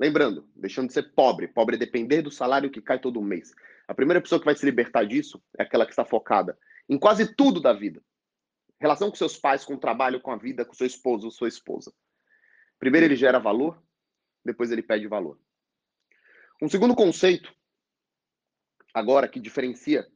[0.00, 3.52] Lembrando, deixando de ser pobre, pobre é depender do salário que cai todo mês.
[3.88, 6.56] A primeira pessoa que vai se libertar disso é aquela que está focada
[6.88, 8.00] em quase tudo da vida.
[8.80, 11.92] Relação com seus pais, com o trabalho, com a vida, com seu esposo sua esposa.
[12.78, 13.82] Primeiro ele gera valor,
[14.44, 15.36] depois ele pede valor.
[16.60, 17.54] Um segundo conceito,
[18.92, 20.10] agora, que diferencia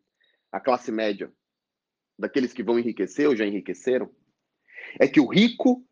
[0.50, 1.32] a classe média
[2.18, 4.12] daqueles que vão enriquecer ou já enriqueceram,
[4.98, 5.86] é que o rico,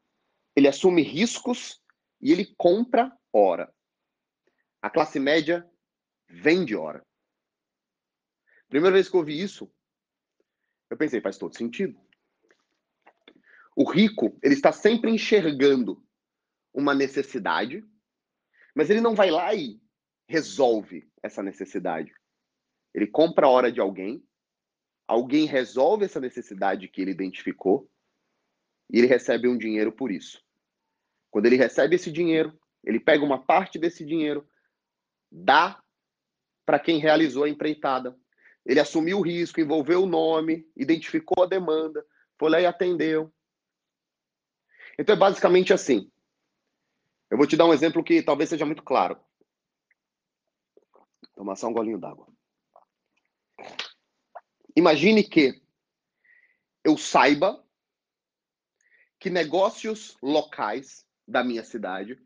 [0.56, 1.80] ele assume riscos
[2.20, 3.72] e ele compra hora.
[4.82, 5.68] A classe média
[6.28, 7.06] vende hora.
[8.68, 9.72] Primeira vez que eu ouvi isso,
[10.90, 11.96] eu pensei, faz todo sentido.
[13.76, 16.04] O rico, ele está sempre enxergando
[16.74, 17.84] uma necessidade,
[18.74, 19.80] mas ele não vai lá e
[20.30, 22.14] resolve essa necessidade.
[22.94, 24.24] Ele compra a hora de alguém,
[25.06, 27.90] alguém resolve essa necessidade que ele identificou
[28.88, 30.40] e ele recebe um dinheiro por isso.
[31.30, 34.48] Quando ele recebe esse dinheiro, ele pega uma parte desse dinheiro
[35.30, 35.82] dá
[36.64, 38.16] para quem realizou a empreitada.
[38.64, 42.04] Ele assumiu o risco, envolveu o nome, identificou a demanda,
[42.38, 43.32] foi lá e atendeu.
[44.98, 46.10] Então é basicamente assim.
[47.30, 49.18] Eu vou te dar um exemplo que talvez seja muito claro.
[51.40, 52.29] Tomar só um golinho d'água.
[54.76, 55.59] Imagine que
[56.85, 57.66] eu saiba
[59.18, 62.22] que negócios locais da minha cidade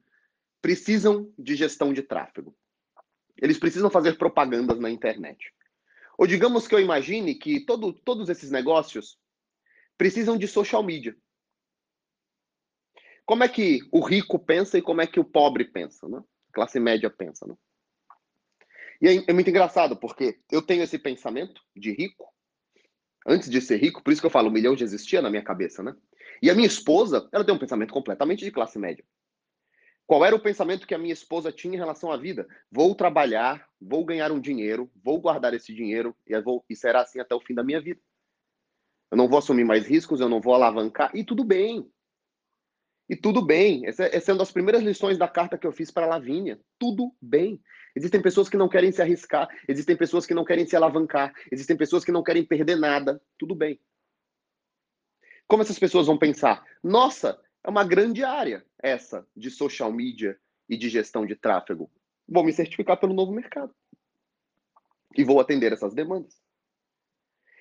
[0.60, 2.56] precisam de gestão de tráfego.
[3.40, 5.54] Eles precisam fazer propagandas na internet.
[6.18, 9.16] Ou digamos que eu imagine que todo, todos esses negócios
[9.96, 11.16] precisam de social media.
[13.24, 16.18] Como é que o rico pensa e como é que o pobre pensa, né?
[16.48, 17.56] A classe média pensa, né?
[19.00, 22.26] E é, é muito engraçado, porque eu tenho esse pensamento de rico,
[23.26, 25.42] antes de ser rico, por isso que eu falo, o milhão já existia na minha
[25.42, 25.94] cabeça, né?
[26.42, 29.04] E a minha esposa, ela tem um pensamento completamente de classe média.
[30.06, 32.46] Qual era o pensamento que a minha esposa tinha em relação à vida?
[32.70, 37.20] Vou trabalhar, vou ganhar um dinheiro, vou guardar esse dinheiro e, vou, e será assim
[37.20, 38.00] até o fim da minha vida.
[39.10, 41.90] Eu não vou assumir mais riscos, eu não vou alavancar, e tudo bem.
[43.08, 43.86] E tudo bem.
[43.86, 46.58] Essa, essa é uma das primeiras lições da carta que eu fiz para a Lavínia.
[46.78, 47.60] Tudo bem.
[47.94, 51.76] Existem pessoas que não querem se arriscar, existem pessoas que não querem se alavancar, existem
[51.76, 53.22] pessoas que não querem perder nada.
[53.38, 53.80] Tudo bem.
[55.46, 56.64] Como essas pessoas vão pensar?
[56.82, 60.38] Nossa, é uma grande área essa de social media
[60.68, 61.90] e de gestão de tráfego.
[62.28, 63.74] Vou me certificar pelo novo mercado.
[65.16, 66.42] E vou atender essas demandas.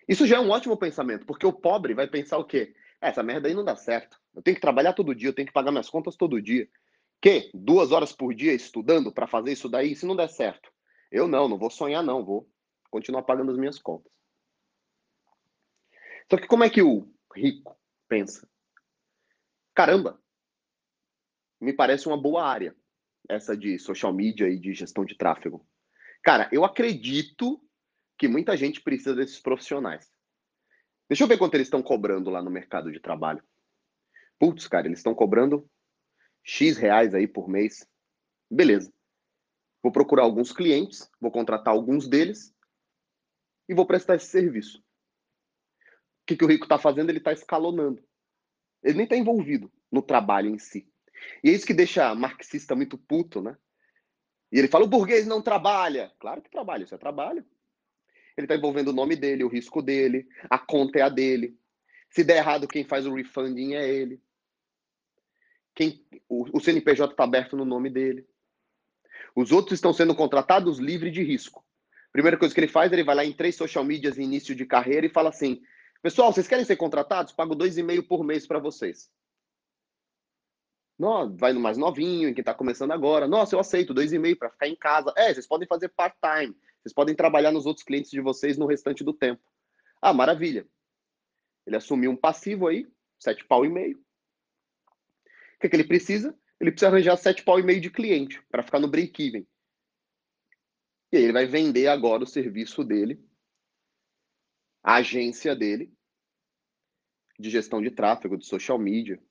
[0.07, 2.75] Isso já é um ótimo pensamento, porque o pobre vai pensar o quê?
[3.03, 4.17] É, essa merda aí não dá certo.
[4.33, 6.69] Eu tenho que trabalhar todo dia, eu tenho que pagar minhas contas todo dia.
[7.21, 7.51] Que?
[7.53, 9.95] Duas horas por dia estudando para fazer isso daí?
[9.95, 10.71] Se não der certo.
[11.11, 12.23] Eu não, não vou sonhar, não.
[12.23, 12.49] Vou
[12.89, 14.11] continuar pagando as minhas contas.
[16.29, 18.47] Só que como é que o rico pensa?
[19.75, 20.21] caramba,
[21.59, 22.75] me parece uma boa área
[23.27, 25.65] essa de social media e de gestão de tráfego.
[26.21, 27.59] Cara, eu acredito
[28.17, 30.12] que muita gente precisa desses profissionais.
[31.09, 33.43] Deixa eu ver quanto eles estão cobrando lá no mercado de trabalho.
[34.39, 35.69] Putz, cara, eles estão cobrando
[36.43, 37.87] X reais aí por mês.
[38.49, 38.91] Beleza.
[39.81, 42.53] Vou procurar alguns clientes, vou contratar alguns deles
[43.67, 44.79] e vou prestar esse serviço.
[44.79, 47.09] O que, que o rico está fazendo?
[47.09, 48.01] Ele está escalonando.
[48.81, 50.89] Ele nem está envolvido no trabalho em si.
[51.43, 53.57] E é isso que deixa marxista muito puto, né?
[54.51, 56.13] E ele fala: o burguês não trabalha.
[56.19, 57.45] Claro que trabalha, isso é trabalho.
[58.37, 61.57] Ele está envolvendo o nome dele, o risco dele, a conta é a dele.
[62.09, 64.21] Se der errado, quem faz o refunding é ele.
[65.75, 68.27] Quem, o, o CNPJ está aberto no nome dele.
[69.35, 71.65] Os outros estão sendo contratados livre de risco.
[72.11, 74.65] Primeira coisa que ele faz, ele vai lá em três social medias em início de
[74.65, 75.63] carreira e fala assim:
[76.01, 77.33] Pessoal, vocês querem ser contratados?
[77.33, 79.09] Pago dois e meio por mês para vocês.
[80.99, 83.27] Não, vai no mais novinho, em quem está começando agora.
[83.27, 85.11] Nossa, eu aceito, dois e meio para ficar em casa.
[85.17, 86.55] É, vocês podem fazer part-time.
[86.83, 89.41] Vocês podem trabalhar nos outros clientes de vocês no restante do tempo.
[90.01, 90.67] Ah, maravilha.
[91.65, 93.97] Ele assumiu um passivo aí, sete pau e meio.
[95.55, 96.37] O que, é que ele precisa?
[96.59, 99.47] Ele precisa arranjar sete pau e meio de cliente para ficar no break-even.
[101.13, 103.23] E aí ele vai vender agora o serviço dele,
[104.83, 105.93] a agência dele,
[107.39, 109.23] de gestão de tráfego, de social media.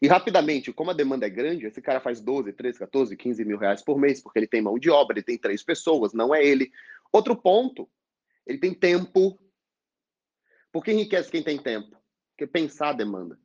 [0.00, 3.58] E rapidamente, como a demanda é grande, esse cara faz 12, 13, 14, 15 mil
[3.58, 6.42] reais por mês, porque ele tem mão de obra, ele tem três pessoas, não é
[6.42, 6.72] ele.
[7.12, 7.88] Outro ponto,
[8.46, 9.38] ele tem tempo.
[10.72, 11.96] Por que enriquece quem tem tempo?
[12.30, 13.38] Porque pensar demanda.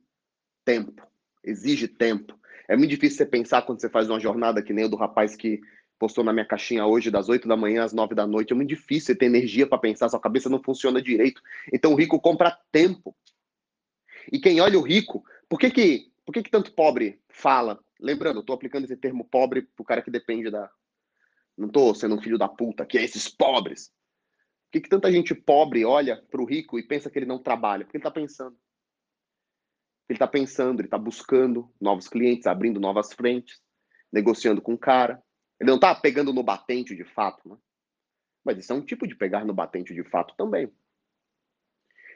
[0.64, 1.06] Tempo.
[1.44, 2.38] Exige tempo.
[2.68, 5.36] É muito difícil você pensar quando você faz uma jornada que nem o do rapaz
[5.36, 5.60] que
[5.98, 8.52] postou na minha caixinha hoje, das 8 da manhã às 9 da noite.
[8.52, 11.40] É muito difícil você ter energia para pensar, sua cabeça não funciona direito.
[11.72, 13.14] Então o rico compra tempo.
[14.32, 17.78] E quem olha o rico, por que que, por que, que tanto pobre fala?
[18.00, 20.68] Lembrando, eu estou aplicando esse termo pobre para o cara que depende da.
[21.56, 23.88] Não estou sendo um filho da puta, que é esses pobres.
[24.66, 27.40] Por que, que tanta gente pobre olha para o rico e pensa que ele não
[27.40, 27.84] trabalha?
[27.84, 28.58] Porque ele está pensando.
[30.08, 33.60] Ele está pensando, ele está buscando novos clientes, abrindo novas frentes,
[34.12, 35.22] negociando com o cara.
[35.60, 37.56] Ele não está pegando no batente de fato, né?
[38.44, 40.70] Mas isso é um tipo de pegar no batente de fato também.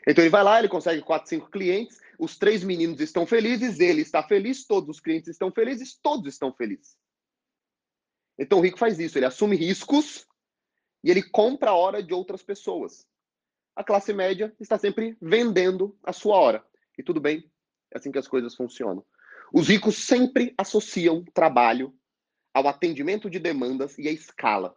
[0.07, 4.03] Então ele vai lá, ele consegue quatro, cinco clientes, os três meninos estão felizes, ele
[4.03, 6.95] está feliz, todos os clientes estão felizes, todos estão felizes.
[8.39, 10.27] Então o rico faz isso, ele assume riscos
[11.03, 13.07] e ele compra a hora de outras pessoas.
[13.75, 16.67] A classe média está sempre vendendo a sua hora.
[16.99, 17.51] E tudo bem,
[17.91, 19.05] é assim que as coisas funcionam.
[19.53, 21.99] Os ricos sempre associam trabalho
[22.53, 24.77] ao atendimento de demandas e à escala.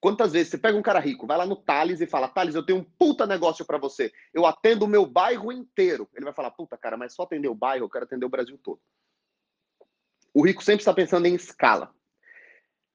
[0.00, 2.64] Quantas vezes você pega um cara rico, vai lá no Thales e fala: Thales, eu
[2.64, 4.12] tenho um puta negócio para você.
[4.32, 6.08] Eu atendo o meu bairro inteiro.
[6.14, 8.58] Ele vai falar: puta, cara, mas só atender o bairro, eu quero atender o Brasil
[8.62, 8.80] todo.
[10.32, 11.94] O rico sempre está pensando em escala.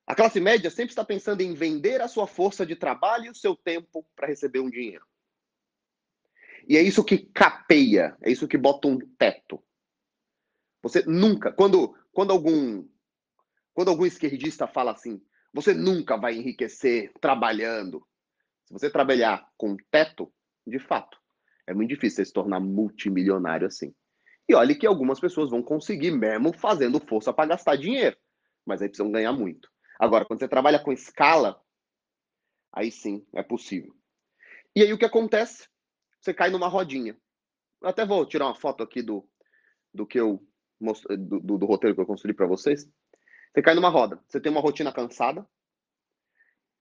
[0.06, 3.36] A classe média sempre está pensando em vender a sua força de trabalho e o
[3.36, 5.06] seu tempo para receber um dinheiro.
[6.68, 9.64] E é isso que capeia, é isso que bota um teto.
[10.82, 12.88] Você nunca, quando, quando algum
[13.74, 15.22] quando algum esquerdista fala assim,
[15.54, 18.06] você nunca vai enriquecer trabalhando.
[18.66, 20.32] Se você trabalhar com teto,
[20.66, 21.18] de fato,
[21.68, 23.94] é muito difícil você se tornar multimilionário assim.
[24.48, 28.18] E olha que algumas pessoas vão conseguir mesmo fazendo força para gastar dinheiro,
[28.66, 29.70] mas aí precisam ganhar muito.
[30.00, 31.62] Agora, quando você trabalha com escala,
[32.72, 33.94] aí sim é possível.
[34.76, 35.68] E aí o que acontece?
[36.22, 37.18] Você cai numa rodinha.
[37.82, 39.28] Eu até vou tirar uma foto aqui do,
[39.94, 40.44] do que eu
[40.80, 42.90] do, do, do roteiro que eu construí para vocês.
[43.52, 44.20] Você cai numa roda.
[44.28, 45.48] Você tem uma rotina cansada.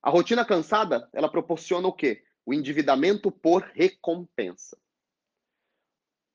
[0.03, 2.25] A rotina cansada, ela proporciona o quê?
[2.47, 4.79] O endividamento por recompensa.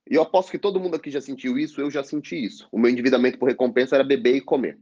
[0.09, 2.67] E eu aposto que todo mundo aqui já sentiu isso, eu já senti isso.
[2.71, 4.79] O meu endividamento por recompensa era beber e comer.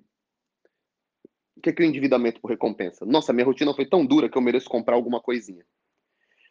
[1.56, 3.06] O que é, que é o endividamento por recompensa?
[3.06, 5.64] Nossa, minha rotina foi tão dura que eu mereço comprar alguma coisinha.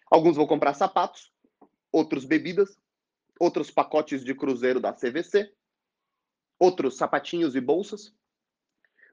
[0.08, 1.32] Alguns vão comprar sapatos,
[1.90, 2.78] outros bebidas,
[3.40, 5.52] outros pacotes de cruzeiro da CVC,
[6.58, 8.14] outros sapatinhos e bolsas.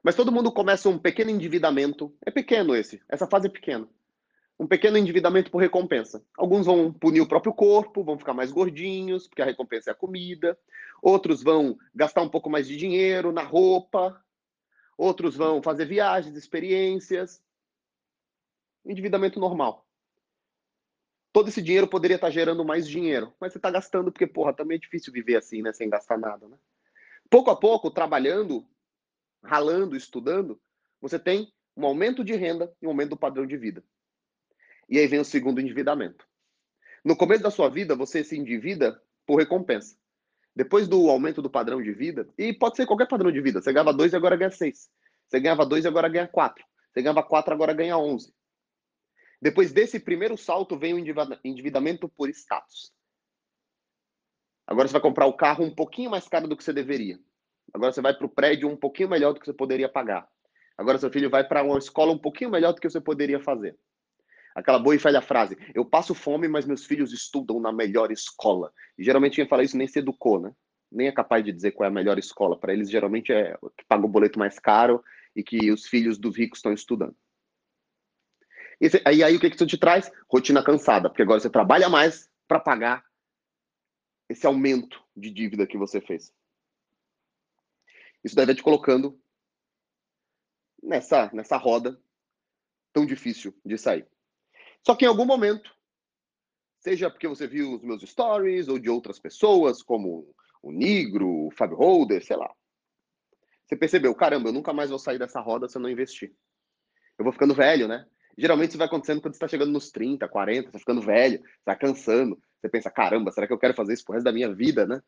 [0.02, 2.14] Mas todo mundo começa um pequeno endividamento.
[2.24, 3.88] É pequeno esse, essa fase é pequena.
[4.58, 6.24] Um pequeno endividamento por recompensa.
[6.36, 9.96] Alguns vão punir o próprio corpo, vão ficar mais gordinhos, porque a recompensa é a
[9.96, 10.58] comida.
[11.00, 14.20] Outros vão gastar um pouco mais de dinheiro na roupa.
[14.96, 17.40] Outros vão fazer viagens, experiências.
[18.84, 19.86] Endividamento normal.
[21.32, 24.76] Todo esse dinheiro poderia estar gerando mais dinheiro, mas você está gastando porque, porra, também
[24.76, 26.56] é difícil viver assim, né, sem gastar nada, né?
[27.30, 28.66] Pouco a pouco, trabalhando,
[29.42, 30.60] ralando, estudando,
[31.00, 33.84] você tem um aumento de renda e um aumento do padrão de vida.
[34.88, 36.26] E aí vem o segundo endividamento.
[37.04, 39.96] No começo da sua vida, você se endivida por recompensa.
[40.54, 43.72] Depois do aumento do padrão de vida, e pode ser qualquer padrão de vida, você
[43.72, 44.90] ganhava dois e agora ganha seis.
[45.28, 46.64] Você ganhava dois e agora ganha quatro.
[46.92, 48.34] Você ganhava quatro agora ganha onze.
[49.40, 50.98] Depois desse primeiro salto vem o
[51.44, 52.92] endividamento por status.
[54.66, 57.20] Agora você vai comprar o carro um pouquinho mais caro do que você deveria.
[57.72, 60.28] Agora você vai para o prédio um pouquinho melhor do que você poderia pagar.
[60.76, 63.76] Agora seu filho vai para uma escola um pouquinho melhor do que você poderia fazer.
[64.54, 68.72] Aquela boa e velha frase: eu passo fome, mas meus filhos estudam na melhor escola.
[68.96, 70.52] E geralmente quem fala isso nem se educou, né?
[70.90, 72.58] Nem é capaz de dizer qual é a melhor escola.
[72.58, 75.02] Para eles, geralmente é que paga o boleto mais caro
[75.36, 77.14] e que os filhos dos ricos estão estudando.
[78.80, 80.10] E aí, aí o que, que isso te traz?
[80.30, 83.04] Rotina cansada, porque agora você trabalha mais para pagar
[84.28, 86.32] esse aumento de dívida que você fez.
[88.24, 89.20] Isso deve te colocando
[90.82, 92.00] nessa, nessa roda
[92.92, 94.06] tão difícil de sair.
[94.84, 95.74] Só que em algum momento,
[96.80, 101.50] seja porque você viu os meus stories ou de outras pessoas, como o Negro, o
[101.50, 102.52] Fábio Holder, sei lá.
[103.66, 106.34] Você percebeu, caramba, eu nunca mais vou sair dessa roda se eu não investir.
[107.18, 108.06] Eu vou ficando velho, né?
[108.36, 111.42] Geralmente isso vai acontecendo quando você está chegando nos 30, 40, você tá ficando velho,
[111.58, 112.40] está cansando.
[112.60, 115.02] Você pensa, caramba, será que eu quero fazer isso pro resto da minha vida, né?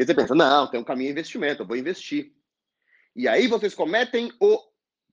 [0.00, 2.32] E você pensa, não, tem um caminho investimento, eu vou investir.
[3.14, 4.58] E aí vocês cometem o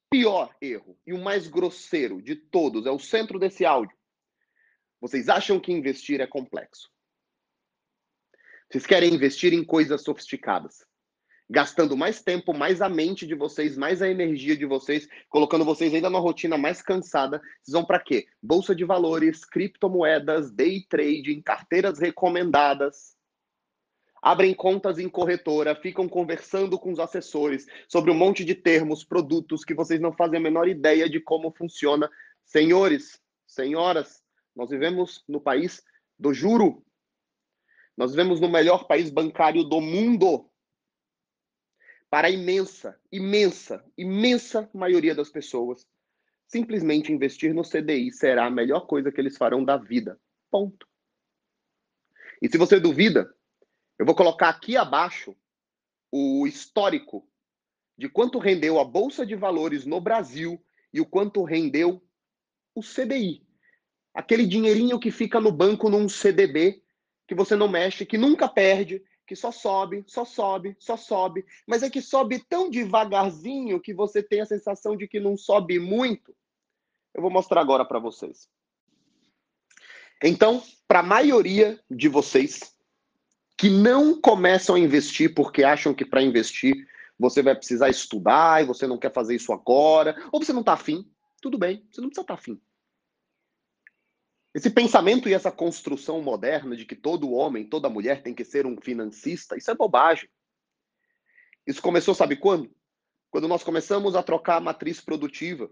[0.09, 3.97] pior erro e o mais grosseiro de todos, é o centro desse áudio.
[5.01, 6.89] Vocês acham que investir é complexo.
[8.71, 10.87] Vocês querem investir em coisas sofisticadas
[11.49, 15.93] gastando mais tempo, mais a mente de vocês, mais a energia de vocês, colocando vocês
[15.93, 17.39] ainda numa rotina mais cansada.
[17.61, 18.27] Vocês vão para quê?
[18.41, 23.16] Bolsa de valores, criptomoedas, day trading, carteiras recomendadas.
[24.27, 29.63] Abrem contas em corretora, ficam conversando com os assessores sobre um monte de termos, produtos
[29.63, 32.09] que vocês não fazem a menor ideia de como funciona.
[32.43, 34.21] Senhores, senhoras,
[34.53, 35.81] nós vivemos no país
[36.19, 36.85] do juro.
[37.95, 40.51] Nós vivemos no melhor país bancário do mundo
[42.09, 45.87] para a imensa, imensa, imensa maioria das pessoas,
[46.49, 50.19] simplesmente investir no CDI será a melhor coisa que eles farão da vida.
[50.51, 50.85] Ponto.
[52.41, 53.33] E se você duvida,
[53.99, 55.35] eu vou colocar aqui abaixo
[56.11, 57.27] o histórico
[57.97, 62.01] de quanto rendeu a Bolsa de Valores no Brasil e o quanto rendeu
[62.75, 63.45] o CDI.
[64.13, 66.83] Aquele dinheirinho que fica no banco num CDB,
[67.27, 71.83] que você não mexe, que nunca perde, que só sobe, só sobe, só sobe, mas
[71.83, 76.35] é que sobe tão devagarzinho que você tem a sensação de que não sobe muito.
[77.13, 78.47] Eu vou mostrar agora para vocês.
[80.23, 82.76] Então, para a maioria de vocês
[83.57, 86.87] que não começam a investir porque acham que para investir
[87.19, 90.73] você vai precisar estudar e você não quer fazer isso agora, ou você não está
[90.73, 91.09] afim,
[91.41, 92.61] tudo bem, você não precisa estar tá afim.
[94.53, 98.65] Esse pensamento e essa construção moderna de que todo homem, toda mulher tem que ser
[98.65, 100.29] um financista, isso é bobagem.
[101.65, 102.71] Isso começou, sabe quando?
[103.29, 105.69] Quando nós começamos a trocar a matriz produtiva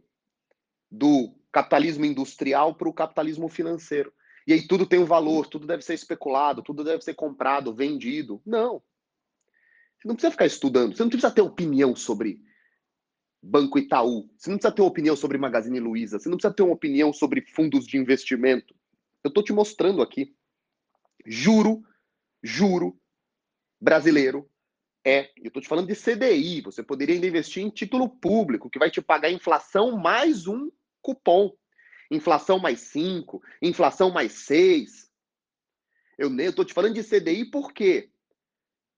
[0.92, 4.14] do capitalismo industrial para o capitalismo financeiro.
[4.48, 8.42] E aí tudo tem um valor, tudo deve ser especulado, tudo deve ser comprado, vendido.
[8.46, 8.82] Não.
[9.98, 12.44] Você não precisa ficar estudando, você não precisa ter opinião sobre
[13.42, 14.30] Banco Itaú.
[14.38, 16.20] Você não precisa ter uma opinião sobre Magazine Luiza.
[16.20, 18.76] Você não precisa ter uma opinião sobre fundos de investimento.
[19.24, 20.36] Eu estou te mostrando aqui.
[21.26, 21.84] Juro,
[22.44, 23.00] juro,
[23.80, 24.50] brasileiro
[25.04, 25.32] é.
[25.38, 26.62] Eu estou te falando de CDI.
[26.62, 30.72] Você poderia ainda investir em título público, que vai te pagar inflação mais um
[31.02, 31.56] cupom.
[32.10, 35.10] Inflação mais 5, inflação mais 6.
[36.18, 38.10] Eu estou te falando de CDI por quê?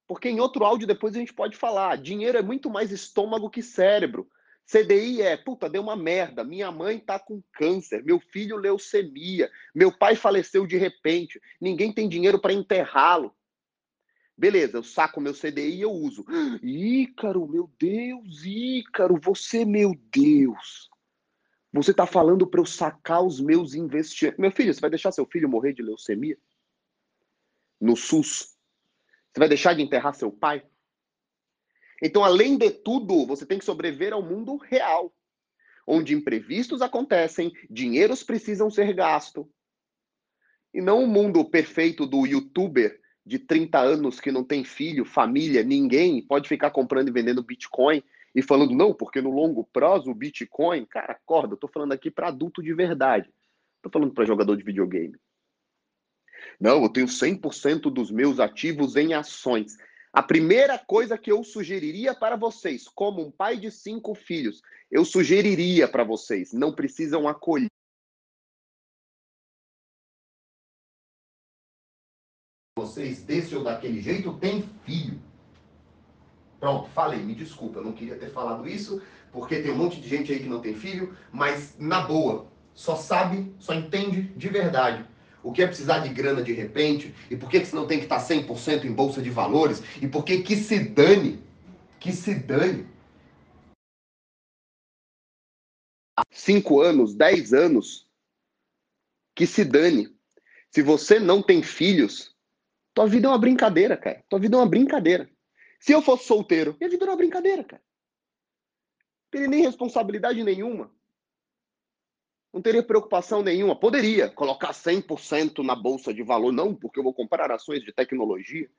[0.06, 1.96] Porque em outro áudio depois a gente pode falar.
[1.96, 4.28] Dinheiro é muito mais estômago que cérebro.
[4.70, 6.44] CDI é, puta, deu uma merda.
[6.44, 12.06] Minha mãe tá com câncer, meu filho leucemia, meu pai faleceu de repente, ninguém tem
[12.08, 13.34] dinheiro para enterrá-lo.
[14.36, 16.24] Beleza, eu saco meu CDI e eu uso.
[16.62, 20.88] Ícaro, meu Deus, Ícaro, você, meu Deus.
[21.72, 24.38] Você tá falando para eu sacar os meus investimentos.
[24.38, 26.38] Meu filho, você vai deixar seu filho morrer de leucemia?
[27.80, 28.56] No SUS?
[29.30, 30.64] Você vai deixar de enterrar seu pai?
[32.02, 35.14] Então, além de tudo, você tem que sobreviver ao mundo real,
[35.86, 39.46] onde imprevistos acontecem, dinheiros precisam ser gastos.
[40.72, 45.62] E não o mundo perfeito do youtuber de 30 anos que não tem filho, família,
[45.62, 48.02] ninguém, pode ficar comprando e vendendo Bitcoin
[48.38, 52.08] e falando, não, porque no longo prazo o Bitcoin, cara, acorda, eu tô falando aqui
[52.08, 53.28] para adulto de verdade.
[53.82, 55.16] Tô falando para jogador de videogame.
[56.60, 59.76] Não, eu tenho 100% dos meus ativos em ações.
[60.12, 65.04] A primeira coisa que eu sugeriria para vocês, como um pai de cinco filhos, eu
[65.04, 67.66] sugeriria para vocês, não precisam acolher.
[72.78, 75.27] Vocês desse ou daquele jeito têm filho.
[76.60, 79.00] Pronto, falei, me desculpa, eu não queria ter falado isso,
[79.32, 82.96] porque tem um monte de gente aí que não tem filho, mas na boa, só
[82.96, 85.04] sabe, só entende de verdade
[85.42, 87.98] o que é precisar de grana de repente, e por que, que você não tem
[87.98, 91.42] que estar 100% em bolsa de valores, e por que que se dane,
[92.00, 92.86] que se dane.
[96.30, 98.08] Cinco anos, dez anos,
[99.34, 100.14] que se dane.
[100.70, 102.36] Se você não tem filhos,
[102.92, 104.24] tua vida é uma brincadeira, cara.
[104.28, 105.30] Tua vida é uma brincadeira.
[105.78, 107.82] Se eu fosse solteiro, minha vida era uma brincadeira, cara.
[109.00, 110.90] Não teria nem responsabilidade nenhuma
[112.52, 113.78] não teria preocupação nenhuma.
[113.78, 118.70] Poderia colocar 100% na bolsa de valor, não, porque eu vou comprar ações de tecnologia.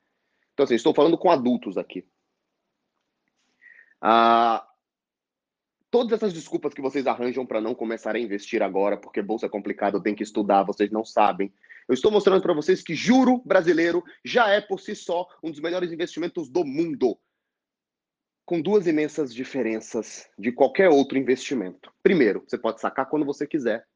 [0.52, 2.06] Então, assim, estou falando com adultos aqui.
[4.00, 4.66] Ah,
[5.90, 9.48] todas essas desculpas que vocês arranjam para não começar a investir agora, porque bolsa é
[9.48, 11.52] complicado, tem que estudar, vocês não sabem.
[11.88, 15.60] Eu estou mostrando para vocês que juro brasileiro já é por si só um dos
[15.60, 17.18] melhores investimentos do mundo
[18.44, 21.92] com duas imensas diferenças de qualquer outro investimento.
[22.02, 23.86] Primeiro, você pode sacar quando você quiser.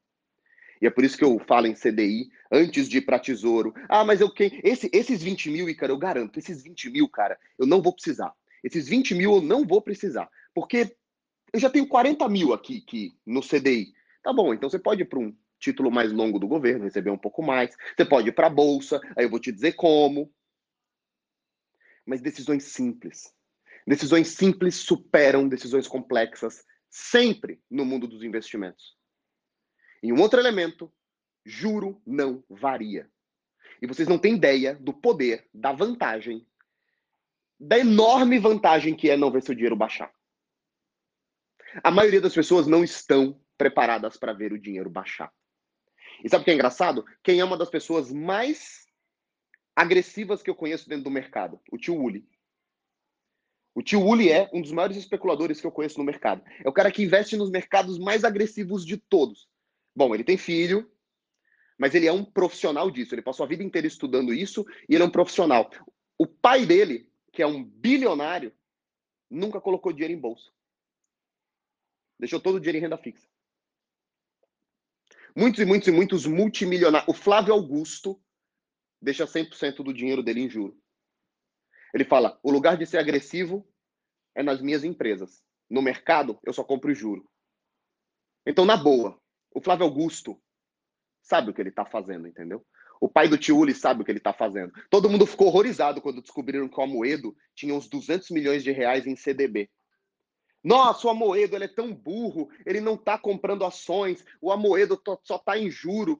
[0.81, 3.73] E é por isso que eu falo em CDI antes de ir para tesouro.
[3.89, 4.61] Ah, mas eu quem?
[4.63, 8.33] Esse, esses 20 mil, cara, eu garanto, esses 20 mil, cara, eu não vou precisar.
[8.63, 10.29] Esses 20 mil eu não vou precisar.
[10.53, 10.95] Porque
[11.53, 13.93] eu já tenho 40 mil aqui, aqui no CDI.
[14.21, 17.17] Tá bom, então você pode ir para um título mais longo do governo, receber um
[17.17, 17.75] pouco mais.
[17.95, 20.31] Você pode ir para a bolsa, aí eu vou te dizer como.
[22.05, 23.33] Mas decisões simples.
[23.87, 28.97] Decisões simples superam decisões complexas sempre no mundo dos investimentos.
[30.01, 30.91] E um outro elemento,
[31.43, 33.09] juro não varia.
[33.81, 36.47] E vocês não têm ideia do poder, da vantagem,
[37.59, 40.14] da enorme vantagem que é não ver seu dinheiro baixar.
[41.83, 45.31] A maioria das pessoas não estão preparadas para ver o dinheiro baixar.
[46.23, 47.05] E sabe o que é engraçado?
[47.23, 48.85] Quem é uma das pessoas mais
[49.75, 51.59] agressivas que eu conheço dentro do mercado?
[51.71, 52.27] O tio Uli.
[53.73, 56.41] O tio Uli é um dos maiores especuladores que eu conheço no mercado.
[56.63, 59.49] É o cara que investe nos mercados mais agressivos de todos.
[59.93, 60.89] Bom, ele tem filho,
[61.77, 63.13] mas ele é um profissional disso.
[63.13, 65.69] Ele passou a vida inteira estudando isso e ele é um profissional.
[66.17, 68.53] O pai dele, que é um bilionário,
[69.29, 70.54] nunca colocou dinheiro em bolsa.
[72.19, 73.27] Deixou todo o dinheiro em renda fixa.
[75.35, 77.09] Muitos e muitos e muitos multimilionários.
[77.09, 78.21] O Flávio Augusto
[79.01, 80.79] deixa 100% do dinheiro dele em juro.
[81.93, 83.67] Ele fala: o lugar de ser agressivo
[84.33, 85.43] é nas minhas empresas.
[85.69, 87.29] No mercado, eu só compro juro.
[88.45, 89.19] Então, na boa,
[89.53, 90.39] o Flávio Augusto
[91.21, 92.65] sabe o que ele está fazendo, entendeu?
[93.01, 94.71] O pai do Tiuli sabe o que ele está fazendo.
[94.89, 99.05] Todo mundo ficou horrorizado quando descobriram que o Amoedo tinha uns 200 milhões de reais
[99.07, 99.69] em CDB.
[100.65, 105.35] Nossa, o Amoedo ele é tão burro, ele não está comprando ações, o Amoedo só
[105.35, 106.19] está em juro.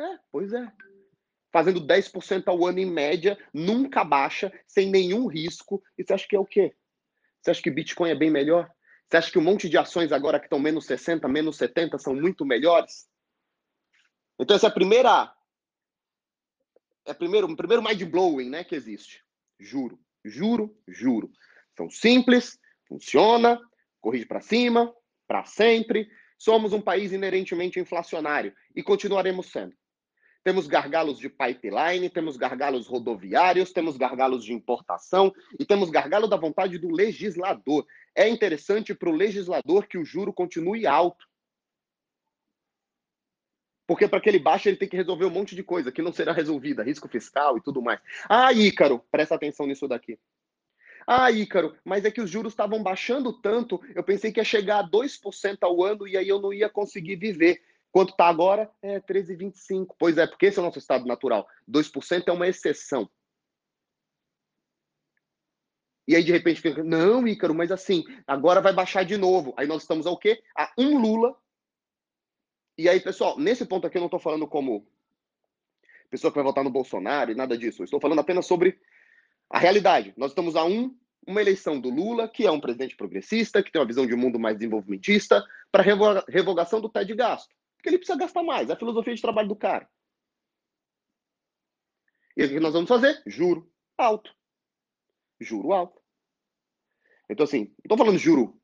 [0.00, 0.72] É, pois é.
[1.52, 5.82] Fazendo 10% ao ano em média, nunca baixa, sem nenhum risco.
[5.98, 6.74] E você acha que é o quê?
[7.42, 8.72] Você acha que Bitcoin é bem melhor?
[9.06, 12.14] Você acha que um monte de ações agora que estão menos 60, menos 70 são
[12.14, 13.06] muito melhores?
[14.40, 15.30] Então essa é a primeira
[17.04, 19.22] é primeiro, o primeiro mind blowing, né, que existe.
[19.60, 21.30] Juro, juro, juro.
[21.76, 22.58] São simples,
[22.92, 23.58] funciona,
[24.00, 24.92] corrige para cima,
[25.26, 26.08] para sempre.
[26.38, 29.74] Somos um país inerentemente inflacionário e continuaremos sendo.
[30.44, 36.36] Temos gargalos de pipeline, temos gargalos rodoviários, temos gargalos de importação e temos gargalo da
[36.36, 37.86] vontade do legislador.
[38.14, 41.24] É interessante para o legislador que o juro continue alto.
[43.86, 46.12] Porque para que ele baixe, ele tem que resolver um monte de coisa que não
[46.12, 48.00] será resolvida, risco fiscal e tudo mais.
[48.28, 50.18] Ah, Ícaro, presta atenção nisso daqui.
[51.06, 54.78] Ah, Ícaro, mas é que os juros estavam baixando tanto, eu pensei que ia chegar
[54.78, 57.62] a 2% ao ano e aí eu não ia conseguir viver.
[57.90, 58.70] Quanto está agora?
[58.80, 59.94] É 13,25.
[59.98, 61.46] Pois é, porque esse é o nosso estado natural.
[61.68, 63.08] 2% é uma exceção.
[66.08, 69.54] E aí, de repente, fica, não, Ícaro, mas assim, agora vai baixar de novo.
[69.56, 70.42] Aí nós estamos ao quê?
[70.56, 71.36] A um Lula.
[72.76, 74.86] E aí, pessoal, nesse ponto aqui eu não estou falando como
[76.12, 77.80] pessoa que vai votar no Bolsonaro e nada disso.
[77.80, 78.78] Eu estou falando apenas sobre
[79.52, 80.14] a realidade.
[80.16, 83.78] Nós estamos a um, uma eleição do Lula, que é um presidente progressista, que tem
[83.78, 85.84] uma visão de um mundo mais desenvolvimentista, para
[86.26, 87.54] revogação do TED de gasto.
[87.76, 88.70] Porque ele precisa gastar mais.
[88.70, 89.86] É a filosofia de trabalho do cara.
[92.34, 93.22] E o que nós vamos fazer?
[93.26, 94.34] Juro alto.
[95.38, 96.00] Juro alto.
[97.28, 98.58] Então, assim, não estou falando juro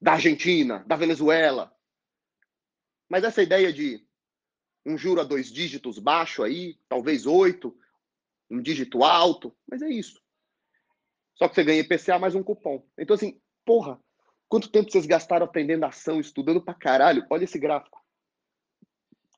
[0.00, 1.76] da Argentina, da Venezuela.
[3.08, 4.06] Mas essa ideia de
[4.86, 7.76] um juro a dois dígitos baixo aí, talvez oito,
[8.52, 10.20] um dígito alto, mas é isso.
[11.34, 12.86] Só que você ganha IPCA mais um cupom.
[12.98, 13.98] Então, assim, porra,
[14.46, 17.26] quanto tempo vocês gastaram aprendendo ação, estudando pra caralho?
[17.30, 17.98] Olha esse gráfico.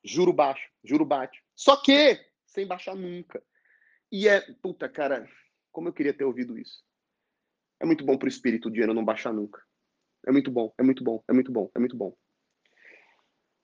[0.03, 1.43] Juro baixo, juro bate.
[1.55, 3.41] Só que sem baixar nunca.
[4.11, 5.29] E é, puta, cara,
[5.71, 6.85] como eu queria ter ouvido isso.
[7.81, 9.63] É muito bom pro espírito o dinheiro não baixar nunca.
[10.27, 12.17] É muito bom, é muito bom, é muito bom, é muito bom.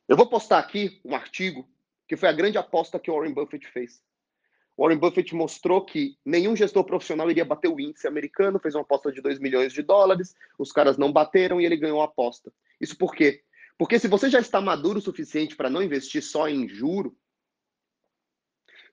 [0.08, 1.68] Eu vou postar aqui um artigo
[2.06, 4.02] que foi a grande aposta que o Warren Buffett fez.
[4.78, 9.12] Warren Buffett mostrou que nenhum gestor profissional iria bater o índice americano, fez uma aposta
[9.12, 12.52] de 2 milhões de dólares, os caras não bateram e ele ganhou a aposta.
[12.80, 13.42] Isso por quê?
[13.76, 17.16] Porque se você já está maduro o suficiente para não investir só em juro,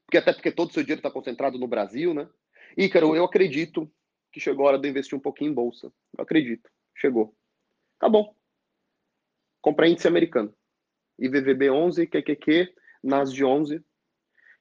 [0.05, 2.29] porque até porque todo o seu dinheiro está concentrado no Brasil, né?
[2.77, 3.91] Ícaro, eu acredito
[4.31, 5.91] que chegou a hora de investir um pouquinho em bolsa.
[6.17, 6.69] Eu acredito.
[6.95, 7.35] Chegou.
[7.99, 8.33] Tá bom.
[9.61, 10.53] Compra índice americano.
[11.19, 12.73] IVVB 11, QQQ,
[13.03, 13.83] NAS de 11.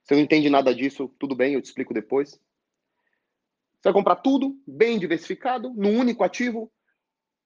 [0.07, 2.31] Se não entende nada disso, tudo bem, eu te explico depois.
[2.31, 6.73] Você vai comprar tudo bem diversificado, num único ativo.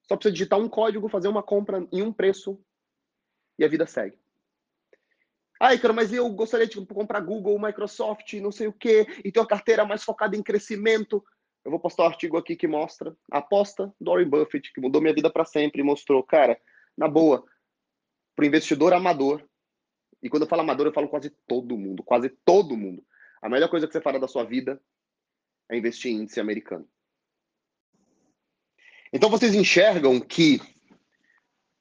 [0.07, 2.63] Só precisa digitar um código, fazer uma compra em um preço
[3.59, 4.19] e a vida segue.
[5.59, 9.41] Ai, cara, mas eu gostaria de comprar Google, Microsoft, não sei o quê, e ter
[9.41, 11.23] uma carteira mais focada em crescimento.
[11.63, 15.03] Eu vou postar um artigo aqui que mostra a aposta do Warren Buffett, que mudou
[15.03, 16.59] minha vida para sempre e mostrou, cara,
[16.97, 17.45] na boa,
[18.35, 19.47] para o investidor amador,
[20.23, 23.05] e quando eu falo amador, eu falo quase todo mundo, quase todo mundo.
[23.41, 24.81] A melhor coisa que você fará da sua vida
[25.71, 26.89] é investir em índice americano.
[29.13, 30.61] Então vocês enxergam que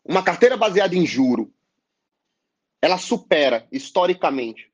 [0.04, 1.54] uma carteira baseada em juro,
[2.82, 4.72] ela supera historicamente,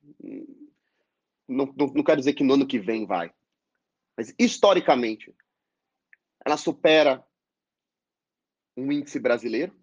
[1.47, 3.33] não, não, não quero dizer que no ano que vem vai,
[4.15, 5.35] mas historicamente,
[6.45, 7.25] ela supera
[8.77, 9.75] um índice brasileiro,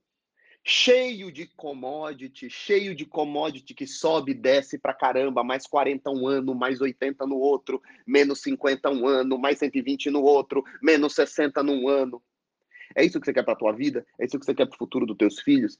[0.64, 6.26] cheio de commodity, cheio de commodity que sobe e desce pra caramba, mais 40 um
[6.26, 11.62] ano, mais 80 no outro, menos 50 um ano, mais 120 no outro, menos 60
[11.62, 12.22] num ano.
[12.94, 14.06] É isso que você quer para tua vida?
[14.18, 15.78] É isso que você quer para o futuro dos teus filhos?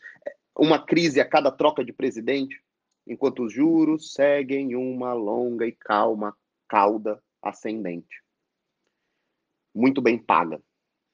[0.56, 2.60] Uma crise a cada troca de presidente?
[3.06, 6.36] Enquanto os juros seguem uma longa e calma
[6.68, 8.22] cauda ascendente.
[9.74, 10.60] Muito bem paga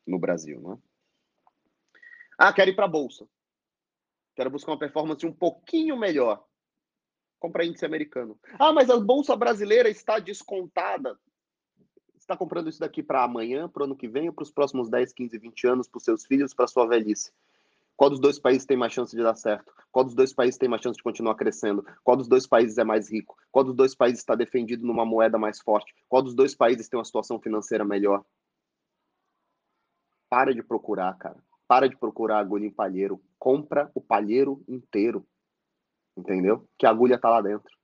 [0.06, 0.78] no Brasil, não é?
[2.38, 3.26] Ah, quero ir para a bolsa.
[4.38, 6.46] Quero buscar uma performance um pouquinho melhor.
[7.40, 8.38] Compra índice americano.
[8.56, 11.18] Ah, mas a bolsa brasileira está descontada.
[12.16, 14.88] Está comprando isso daqui para amanhã, para o ano que vem, ou para os próximos
[14.88, 17.32] 10, 15, 20 anos, para os seus filhos, para sua velhice?
[17.96, 19.74] Qual dos dois países tem mais chance de dar certo?
[19.90, 21.84] Qual dos dois países tem mais chance de continuar crescendo?
[22.04, 23.36] Qual dos dois países é mais rico?
[23.50, 25.92] Qual dos dois países está defendido numa moeda mais forte?
[26.08, 28.24] Qual dos dois países tem uma situação financeira melhor?
[30.30, 31.42] Para de procurar, cara.
[31.66, 33.20] Para de procurar agulha em palheiro.
[33.38, 35.26] Compra o palheiro inteiro.
[36.16, 36.68] Entendeu?
[36.76, 37.78] Que a agulha tá lá dentro.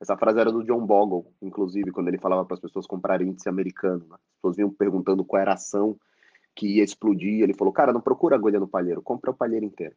[0.00, 3.48] Essa frase era do John Bogle, inclusive, quando ele falava para as pessoas comprarem índice
[3.48, 4.06] americano.
[4.06, 4.14] Né?
[4.14, 5.98] As pessoas vinham perguntando qual era a ação
[6.54, 7.42] que ia explodir.
[7.42, 9.96] Ele falou: Cara, não procura agulha no palheiro, compra o palheiro inteiro.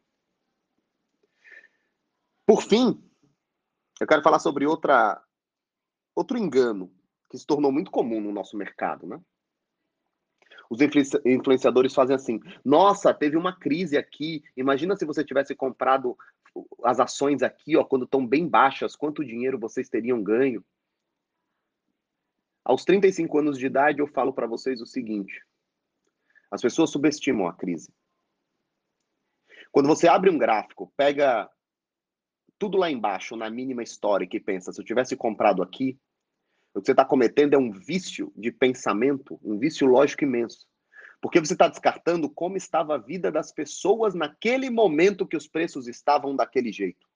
[2.44, 3.00] Por fim,
[4.00, 5.22] eu quero falar sobre outra,
[6.14, 6.92] outro engano
[7.30, 9.20] que se tornou muito comum no nosso mercado, né?
[10.72, 14.42] Os influenciadores fazem assim: nossa, teve uma crise aqui.
[14.56, 16.16] Imagina se você tivesse comprado
[16.82, 20.64] as ações aqui, ó, quando estão bem baixas, quanto dinheiro vocês teriam ganho?
[22.64, 25.44] Aos 35 anos de idade, eu falo para vocês o seguinte:
[26.50, 27.92] as pessoas subestimam a crise.
[29.70, 31.50] Quando você abre um gráfico, pega
[32.58, 36.00] tudo lá embaixo, na mínima histórica, e pensa: se eu tivesse comprado aqui,
[36.74, 40.66] o que você está cometendo é um vício de pensamento, um vício lógico imenso.
[41.20, 45.86] Porque você está descartando como estava a vida das pessoas naquele momento que os preços
[45.86, 47.06] estavam daquele jeito.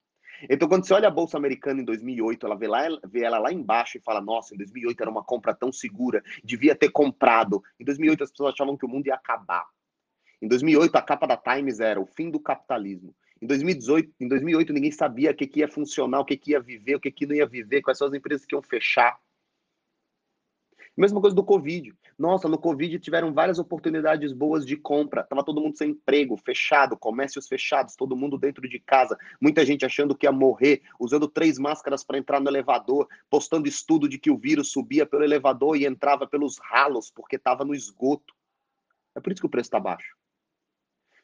[0.49, 3.53] Então, quando você olha a Bolsa Americana em 2008, ela vê, lá, vê ela lá
[3.53, 7.63] embaixo e fala: Nossa, em 2008 era uma compra tão segura, devia ter comprado.
[7.81, 9.67] Em 2008 as pessoas achavam que o mundo ia acabar.
[10.41, 13.15] Em 2008 a capa da Times era o fim do capitalismo.
[13.41, 16.61] Em 2018, em 2008 ninguém sabia o que, que ia funcionar, o que, que ia
[16.61, 19.19] viver, o que, que não ia viver, quais são as empresas que iam fechar.
[20.97, 21.95] Mesma coisa do Covid.
[22.19, 25.25] Nossa, no Covid tiveram várias oportunidades boas de compra.
[25.25, 29.85] Tava todo mundo sem emprego, fechado, comércios fechados, todo mundo dentro de casa, muita gente
[29.85, 34.31] achando que ia morrer, usando três máscaras para entrar no elevador, postando estudo de que
[34.31, 38.35] o vírus subia pelo elevador e entrava pelos ralos porque estava no esgoto.
[39.15, 40.17] É por isso que o preço está baixo.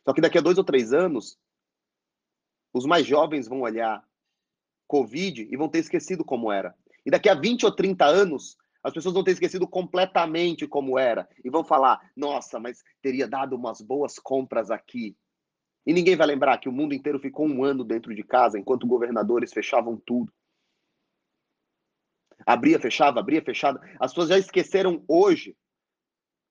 [0.05, 1.39] Só que daqui a dois ou três anos,
[2.75, 4.05] os mais jovens vão olhar
[4.87, 6.75] Covid e vão ter esquecido como era.
[7.07, 11.29] E daqui a 20 ou 30 anos, as pessoas vão ter esquecido completamente como era
[11.45, 15.17] e vão falar: nossa, mas teria dado umas boas compras aqui.
[15.87, 18.87] E ninguém vai lembrar que o mundo inteiro ficou um ano dentro de casa enquanto
[18.87, 20.33] governadores fechavam tudo.
[22.47, 23.81] Abria, fechava, abria, fechava.
[24.01, 25.57] As pessoas já esqueceram hoje,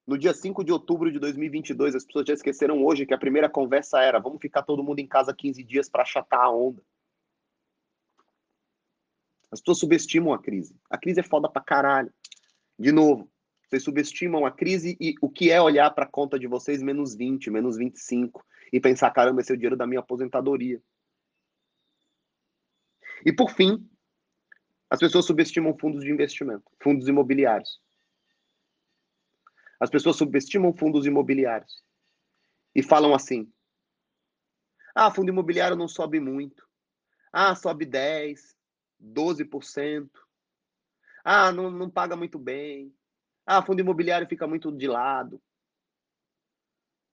[0.08, 3.50] no dia 5 de outubro de 2022, as pessoas já esqueceram hoje que a primeira
[3.50, 6.82] conversa era: vamos ficar todo mundo em casa 15 dias para achatar a onda.
[9.52, 10.80] As pessoas subestimam a crise.
[10.90, 12.12] A crise é foda pra caralho.
[12.80, 13.30] De novo,
[13.68, 17.16] vocês subestimam a crise e o que é olhar para a conta de vocês menos
[17.16, 20.82] 20, menos 25 e pensar, caramba, esse é o dinheiro da minha aposentadoria.
[23.26, 23.88] E por fim,
[24.90, 27.82] as pessoas subestimam fundos de investimento, fundos imobiliários.
[29.80, 31.84] As pessoas subestimam fundos imobiliários
[32.76, 33.52] e falam assim:
[34.94, 36.68] ah, fundo imobiliário não sobe muito.
[37.32, 38.56] Ah, sobe 10,
[39.02, 40.10] 12%.
[41.24, 42.94] Ah, não, não paga muito bem.
[43.46, 45.42] Ah, fundo imobiliário fica muito de lado.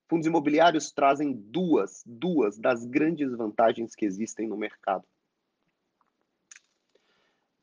[0.09, 5.05] Fundos imobiliários trazem duas, duas das grandes vantagens que existem no mercado.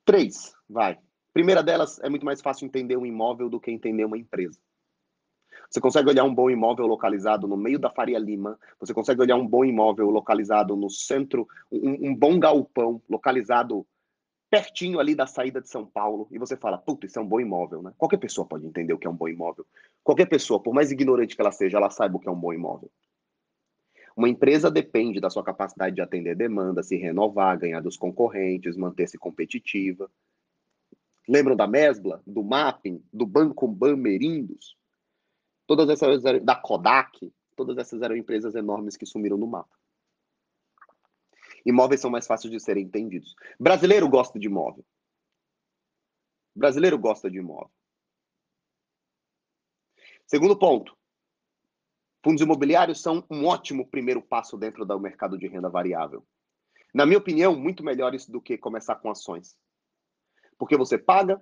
[0.05, 0.99] Três, vai.
[1.33, 4.59] Primeira delas, é muito mais fácil entender um imóvel do que entender uma empresa.
[5.69, 9.35] Você consegue olhar um bom imóvel localizado no meio da Faria Lima, você consegue olhar
[9.35, 13.85] um bom imóvel localizado no centro, um, um bom galpão localizado
[14.55, 17.41] pertinho ali da saída de São Paulo, e você fala, puta, isso é um bom
[17.41, 17.93] imóvel, né?
[17.97, 19.65] Qualquer pessoa pode entender o que é um bom imóvel.
[20.01, 22.53] Qualquer pessoa, por mais ignorante que ela seja, ela saiba o que é um bom
[22.53, 22.89] imóvel.
[24.15, 29.17] Uma empresa depende da sua capacidade de atender demanda, se renovar, ganhar dos concorrentes, manter-se
[29.17, 30.09] competitiva.
[31.27, 34.77] Lembram da Mesbla, do Mapping, do Banco Bamerindos?
[35.67, 39.74] Todas essas da Kodak, todas essas eram empresas enormes que sumiram no mapa.
[41.65, 43.35] Imóveis são mais fáceis de serem entendidos.
[43.59, 44.85] Brasileiro gosta de imóvel.
[46.55, 47.71] Brasileiro gosta de imóvel.
[50.27, 50.95] Segundo ponto.
[52.23, 56.25] Fundos imobiliários são um ótimo primeiro passo dentro do mercado de renda variável.
[56.93, 59.57] Na minha opinião, muito melhores do que começar com ações.
[60.57, 61.41] Porque você paga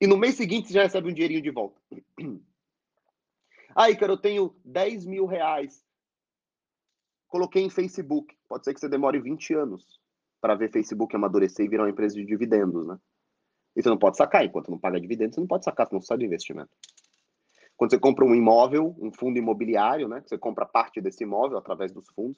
[0.00, 1.80] e no mês seguinte você já recebe um dinheirinho de volta.
[3.74, 5.84] Aí, cara, eu tenho 10 mil reais
[7.30, 8.36] Coloquei em Facebook.
[8.48, 10.00] Pode ser que você demore 20 anos
[10.40, 12.98] para ver Facebook amadurecer e virar uma empresa de dividendos, né?
[13.76, 14.44] E você não pode sacar.
[14.44, 16.70] Enquanto não paga dividendos, você não pode sacar, você não sai do investimento.
[17.76, 20.22] Quando você compra um imóvel, um fundo imobiliário, né?
[20.26, 22.36] Você compra parte desse imóvel através dos fundos.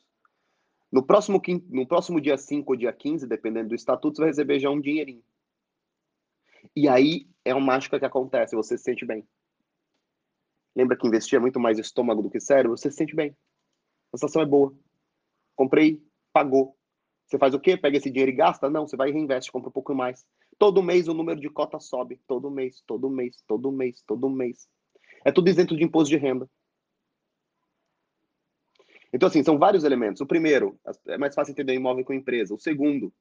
[0.93, 1.41] No próximo,
[1.71, 4.81] no próximo dia 5 ou dia 15, dependendo do estatuto, você vai receber já um
[4.81, 5.25] dinheirinho.
[6.77, 9.27] E aí é uma mágica que acontece, você se sente bem.
[10.77, 12.77] Lembra que investir é muito mais estômago do que cérebro?
[12.77, 13.35] Você se sente bem.
[14.13, 14.75] A sensação é boa.
[15.57, 16.03] Comprei,
[16.33, 16.77] pagou.
[17.27, 17.77] Você faz o quê?
[17.77, 18.69] Pega esse dinheiro e gasta?
[18.69, 20.27] Não, você vai e reinveste, compra um pouco mais.
[20.59, 22.21] Todo mês o número de cotas sobe.
[22.27, 24.69] Todo mês, todo mês, todo mês, todo mês.
[25.25, 26.49] É tudo isento de imposto de renda.
[29.13, 30.21] Então, assim, são vários elementos.
[30.21, 32.55] O primeiro, é mais fácil entender imóvel com empresa.
[32.55, 33.13] O segundo,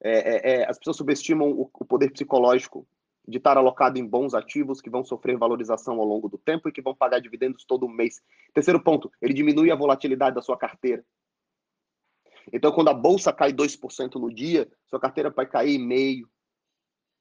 [0.00, 2.86] é, é, é, as pessoas subestimam o, o poder psicológico
[3.28, 6.72] de estar alocado em bons ativos que vão sofrer valorização ao longo do tempo e
[6.72, 8.22] que vão pagar dividendos todo mês.
[8.54, 11.04] Terceiro ponto, ele diminui a volatilidade da sua carteira.
[12.50, 16.26] Então, quando a bolsa cai 2% no dia, sua carteira vai cair meio,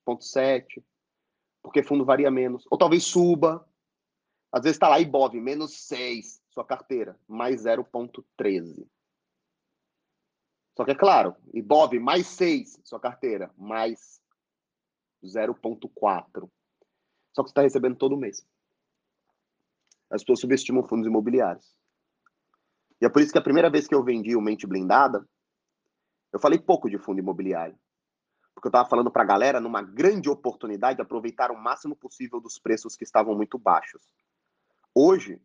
[0.05, 0.82] ponto sete,
[1.62, 2.66] porque fundo varia menos.
[2.72, 3.68] Ou talvez suba.
[4.49, 8.88] Às vezes está lá Ibov, menos 6, sua carteira, mais 0,13.
[10.78, 14.22] Só que é claro, Ibov mais 6, sua carteira, mais
[15.24, 16.49] 0,4.
[17.34, 18.45] Só que você está recebendo todo mês.
[20.09, 21.78] As pessoas subestimam fundos imobiliários.
[23.01, 25.28] E é por isso que a primeira vez que eu vendi o Mente Blindada,
[26.34, 27.78] eu falei pouco de fundo imobiliário.
[28.55, 32.39] Porque eu estava falando para a galera numa grande oportunidade de aproveitar o máximo possível
[32.39, 34.01] dos preços que estavam muito baixos.
[34.95, 35.39] Hoje,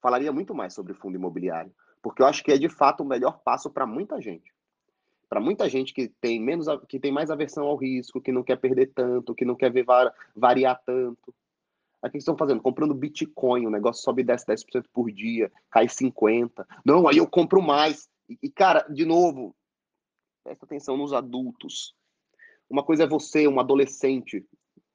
[0.00, 1.74] falaria muito mais sobre fundo imobiliário.
[2.00, 4.52] Porque eu acho que é de fato o melhor passo para muita gente
[5.32, 8.56] para muita gente que tem menos que tem mais aversão ao risco, que não quer
[8.56, 9.86] perder tanto, que não quer ver
[10.36, 11.34] variar tanto.
[12.02, 12.60] Aí o que estão fazendo?
[12.60, 16.66] Comprando Bitcoin, o negócio sobe e desce 10% por dia, cai 50%.
[16.84, 18.10] Não, aí eu compro mais.
[18.28, 19.56] E, e, cara, de novo,
[20.44, 21.94] presta atenção nos adultos.
[22.68, 24.44] Uma coisa é você, um adolescente,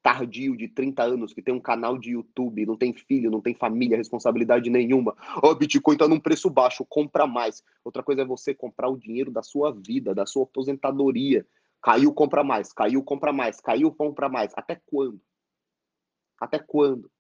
[0.02, 3.54] tardio de 30 anos que tem um canal de YouTube, não tem filho, não tem
[3.54, 5.16] família, responsabilidade nenhuma.
[5.44, 7.64] Ó, oh, Bitcoin tá num preço baixo, compra mais.
[7.84, 11.46] Outra coisa é você comprar o dinheiro da sua vida, da sua aposentadoria.
[11.82, 14.52] Caiu, compra mais, caiu, compra mais, caiu, compra mais.
[14.56, 15.22] Até quando?
[16.40, 17.12] Até quando?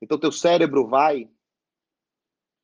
[0.00, 1.28] Então teu cérebro vai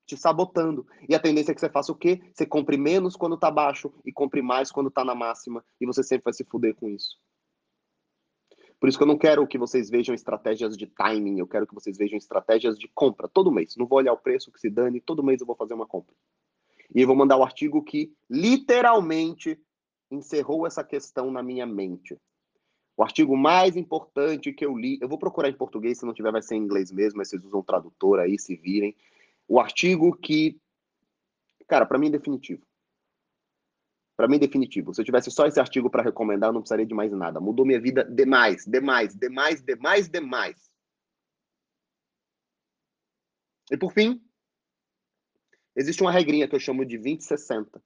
[0.07, 0.87] te sabotando.
[1.09, 2.21] E a tendência é que você faça o quê?
[2.35, 6.03] Você compre menos quando tá baixo e compre mais quando tá na máxima, e você
[6.03, 7.17] sempre vai se fuder com isso.
[8.83, 11.73] Por isso que eu não quero que vocês vejam estratégias de timing, eu quero que
[11.73, 13.77] vocês vejam estratégias de compra todo mês.
[13.77, 16.13] Não vou olhar o preço que se dane, todo mês eu vou fazer uma compra.
[16.93, 19.57] E eu vou mandar o artigo que literalmente
[20.11, 22.19] encerrou essa questão na minha mente.
[22.97, 26.33] O artigo mais importante que eu li, eu vou procurar em português, se não tiver
[26.33, 28.97] vai ser em inglês mesmo, mas vocês usam tradutor aí, se virem.
[29.47, 30.61] O artigo que,
[31.69, 32.67] cara, para mim é definitivo.
[34.23, 34.95] Para mim, definitivo.
[34.95, 37.41] Se eu tivesse só esse artigo para recomendar, eu não precisaria de mais nada.
[37.41, 40.71] Mudou minha vida demais, demais, demais, demais, demais.
[43.69, 44.25] E por fim,
[45.75, 47.83] existe uma regrinha que eu chamo de 20-60.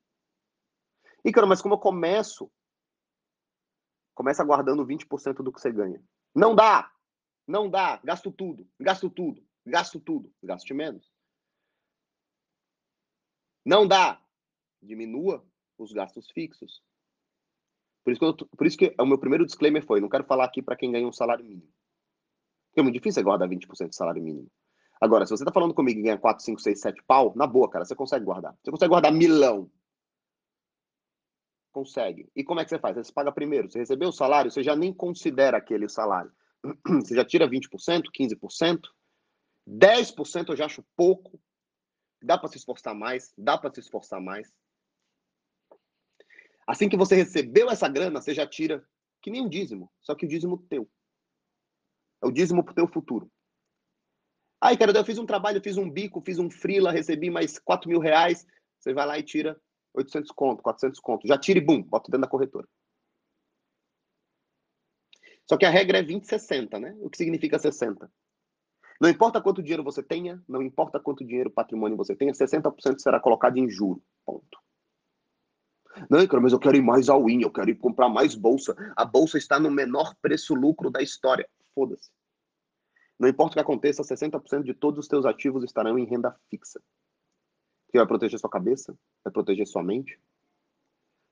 [1.25, 2.53] E, cara, mas como eu começo?
[4.15, 6.05] Começa guardando 20% do que você ganha.
[6.35, 6.93] Não dá!
[7.49, 7.99] Não dá!
[8.05, 10.31] Gasto tudo, gasto tudo, gasto tudo.
[10.43, 11.11] Gaste menos.
[13.65, 14.23] Não dá!
[14.83, 15.43] Diminua
[15.79, 16.83] os gastos fixos.
[18.05, 20.45] Por isso, que eu, por isso que o meu primeiro disclaimer foi: não quero falar
[20.45, 21.69] aqui para quem ganha um salário mínimo.
[22.77, 24.51] É muito difícil guardar 20% de salário mínimo.
[25.01, 27.69] Agora, se você está falando comigo e ganha 4, 5, 6, 7 pau, na boa,
[27.69, 28.57] cara, você consegue guardar.
[28.63, 29.71] Você consegue guardar milão.
[31.73, 32.31] Consegue.
[32.35, 32.97] E como é que você faz?
[32.97, 33.71] Você paga primeiro.
[33.71, 36.33] Você recebeu o salário, você já nem considera aquele salário.
[37.05, 38.81] Você já tira 20%, 15%.
[39.69, 41.41] 10% eu já acho pouco.
[42.23, 44.51] Dá para se esforçar mais, dá para se esforçar mais.
[46.67, 48.85] Assim que você recebeu essa grana, você já tira
[49.23, 50.89] que nem um dízimo, só que o dízimo teu.
[52.23, 53.31] É o dízimo pro teu futuro.
[54.61, 57.89] Aí, cara, eu fiz um trabalho, fiz um bico, fiz um freela, recebi mais 4
[57.89, 58.47] mil reais.
[58.79, 59.61] Você vai lá e tira
[59.95, 61.27] 800 conto, 400 conto.
[61.27, 62.67] Já tira e bum, bota dentro da corretora.
[65.49, 66.97] Só que a regra é 20, 60, né?
[67.01, 68.11] O que significa 60?
[69.01, 73.21] Não importa quanto dinheiro você tenha, não importa quanto dinheiro patrimônio você tenha, 60% será
[73.21, 74.03] colocado em juro.
[74.25, 74.56] Ponto.
[76.11, 78.75] Não, cara, mas eu quero ir mais ao in, eu quero ir comprar mais bolsa.
[78.97, 81.49] A bolsa está no menor preço-lucro da história.
[81.75, 82.11] Foda-se.
[83.19, 86.81] Não importa o que aconteça, 60% de todos os teus ativos estarão em renda fixa.
[87.91, 90.21] Que vai proteger sua cabeça, vai proteger sua mente,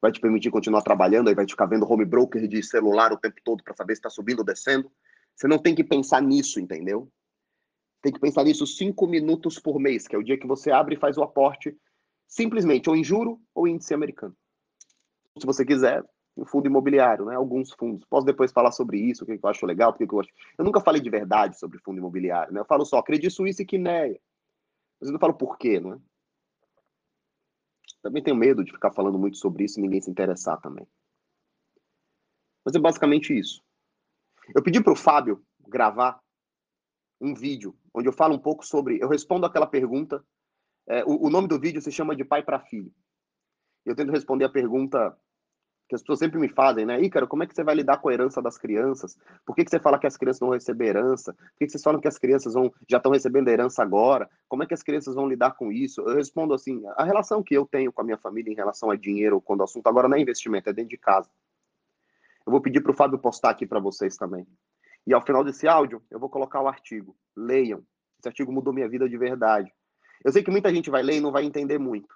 [0.01, 3.19] vai te permitir continuar trabalhando, aí vai te ficar vendo home broker de celular o
[3.19, 4.91] tempo todo para saber se está subindo ou descendo.
[5.35, 7.11] Você não tem que pensar nisso, entendeu?
[8.01, 10.95] Tem que pensar nisso cinco minutos por mês, que é o dia que você abre
[10.95, 11.77] e faz o aporte,
[12.27, 14.37] simplesmente ou em juro ou índice americano.
[15.39, 16.05] Se você quiser,
[16.37, 17.35] um fundo imobiliário, né?
[17.35, 18.05] Alguns fundos.
[18.07, 20.30] Posso depois falar sobre isso, o que eu acho legal, porque eu acho.
[20.59, 22.61] Eu nunca falei de verdade sobre fundo imobiliário, né?
[22.61, 24.20] Eu falo só Credit Suisse e Quineia.
[25.01, 25.99] Mas eu não falo por quê, né?
[28.03, 30.87] Também tenho medo de ficar falando muito sobre isso e ninguém se interessar também.
[32.64, 33.62] Mas é basicamente isso.
[34.55, 36.20] Eu pedi para o Fábio gravar
[37.20, 38.99] um vídeo onde eu falo um pouco sobre.
[39.01, 40.24] Eu respondo aquela pergunta.
[40.87, 42.93] É, o, o nome do vídeo se chama de pai para filho.
[43.87, 45.16] Eu tento responder a pergunta
[45.89, 47.01] que as pessoas sempre me fazem, né?
[47.01, 49.18] Ícaro, como é que você vai lidar com a herança das crianças?
[49.45, 51.35] Por que, que você fala que as crianças vão receber herança?
[51.35, 54.28] Por que, que vocês falam que as crianças vão, já estão recebendo herança agora?
[54.49, 56.01] Como é que as crianças vão lidar com isso?
[56.01, 58.97] Eu respondo assim, a relação que eu tenho com a minha família em relação a
[58.97, 61.28] dinheiro, quando o assunto agora não é investimento, é dentro de casa.
[62.47, 64.47] Eu vou pedir para o Fábio postar aqui para vocês também.
[65.07, 67.14] E ao final desse áudio, eu vou colocar o artigo.
[67.37, 67.85] Leiam.
[68.18, 69.70] Esse artigo mudou minha vida de verdade.
[70.24, 72.09] Eu sei que muita gente vai ler e não vai entender muito.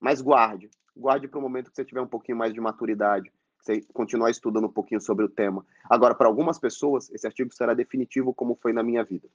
[0.00, 3.80] Mas guarde guarde para o momento que você tiver um pouquinho mais de maturidade, você
[3.92, 5.64] continuar estudando um pouquinho sobre o tema.
[5.88, 9.28] Agora, para algumas pessoas, esse artigo será definitivo, como foi na minha vida.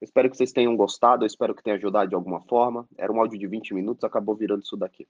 [0.00, 2.86] Eu espero que vocês tenham gostado, eu espero que tenha ajudado de alguma forma.
[2.98, 5.08] Era um áudio de 20 minutos, acabou virando isso daqui.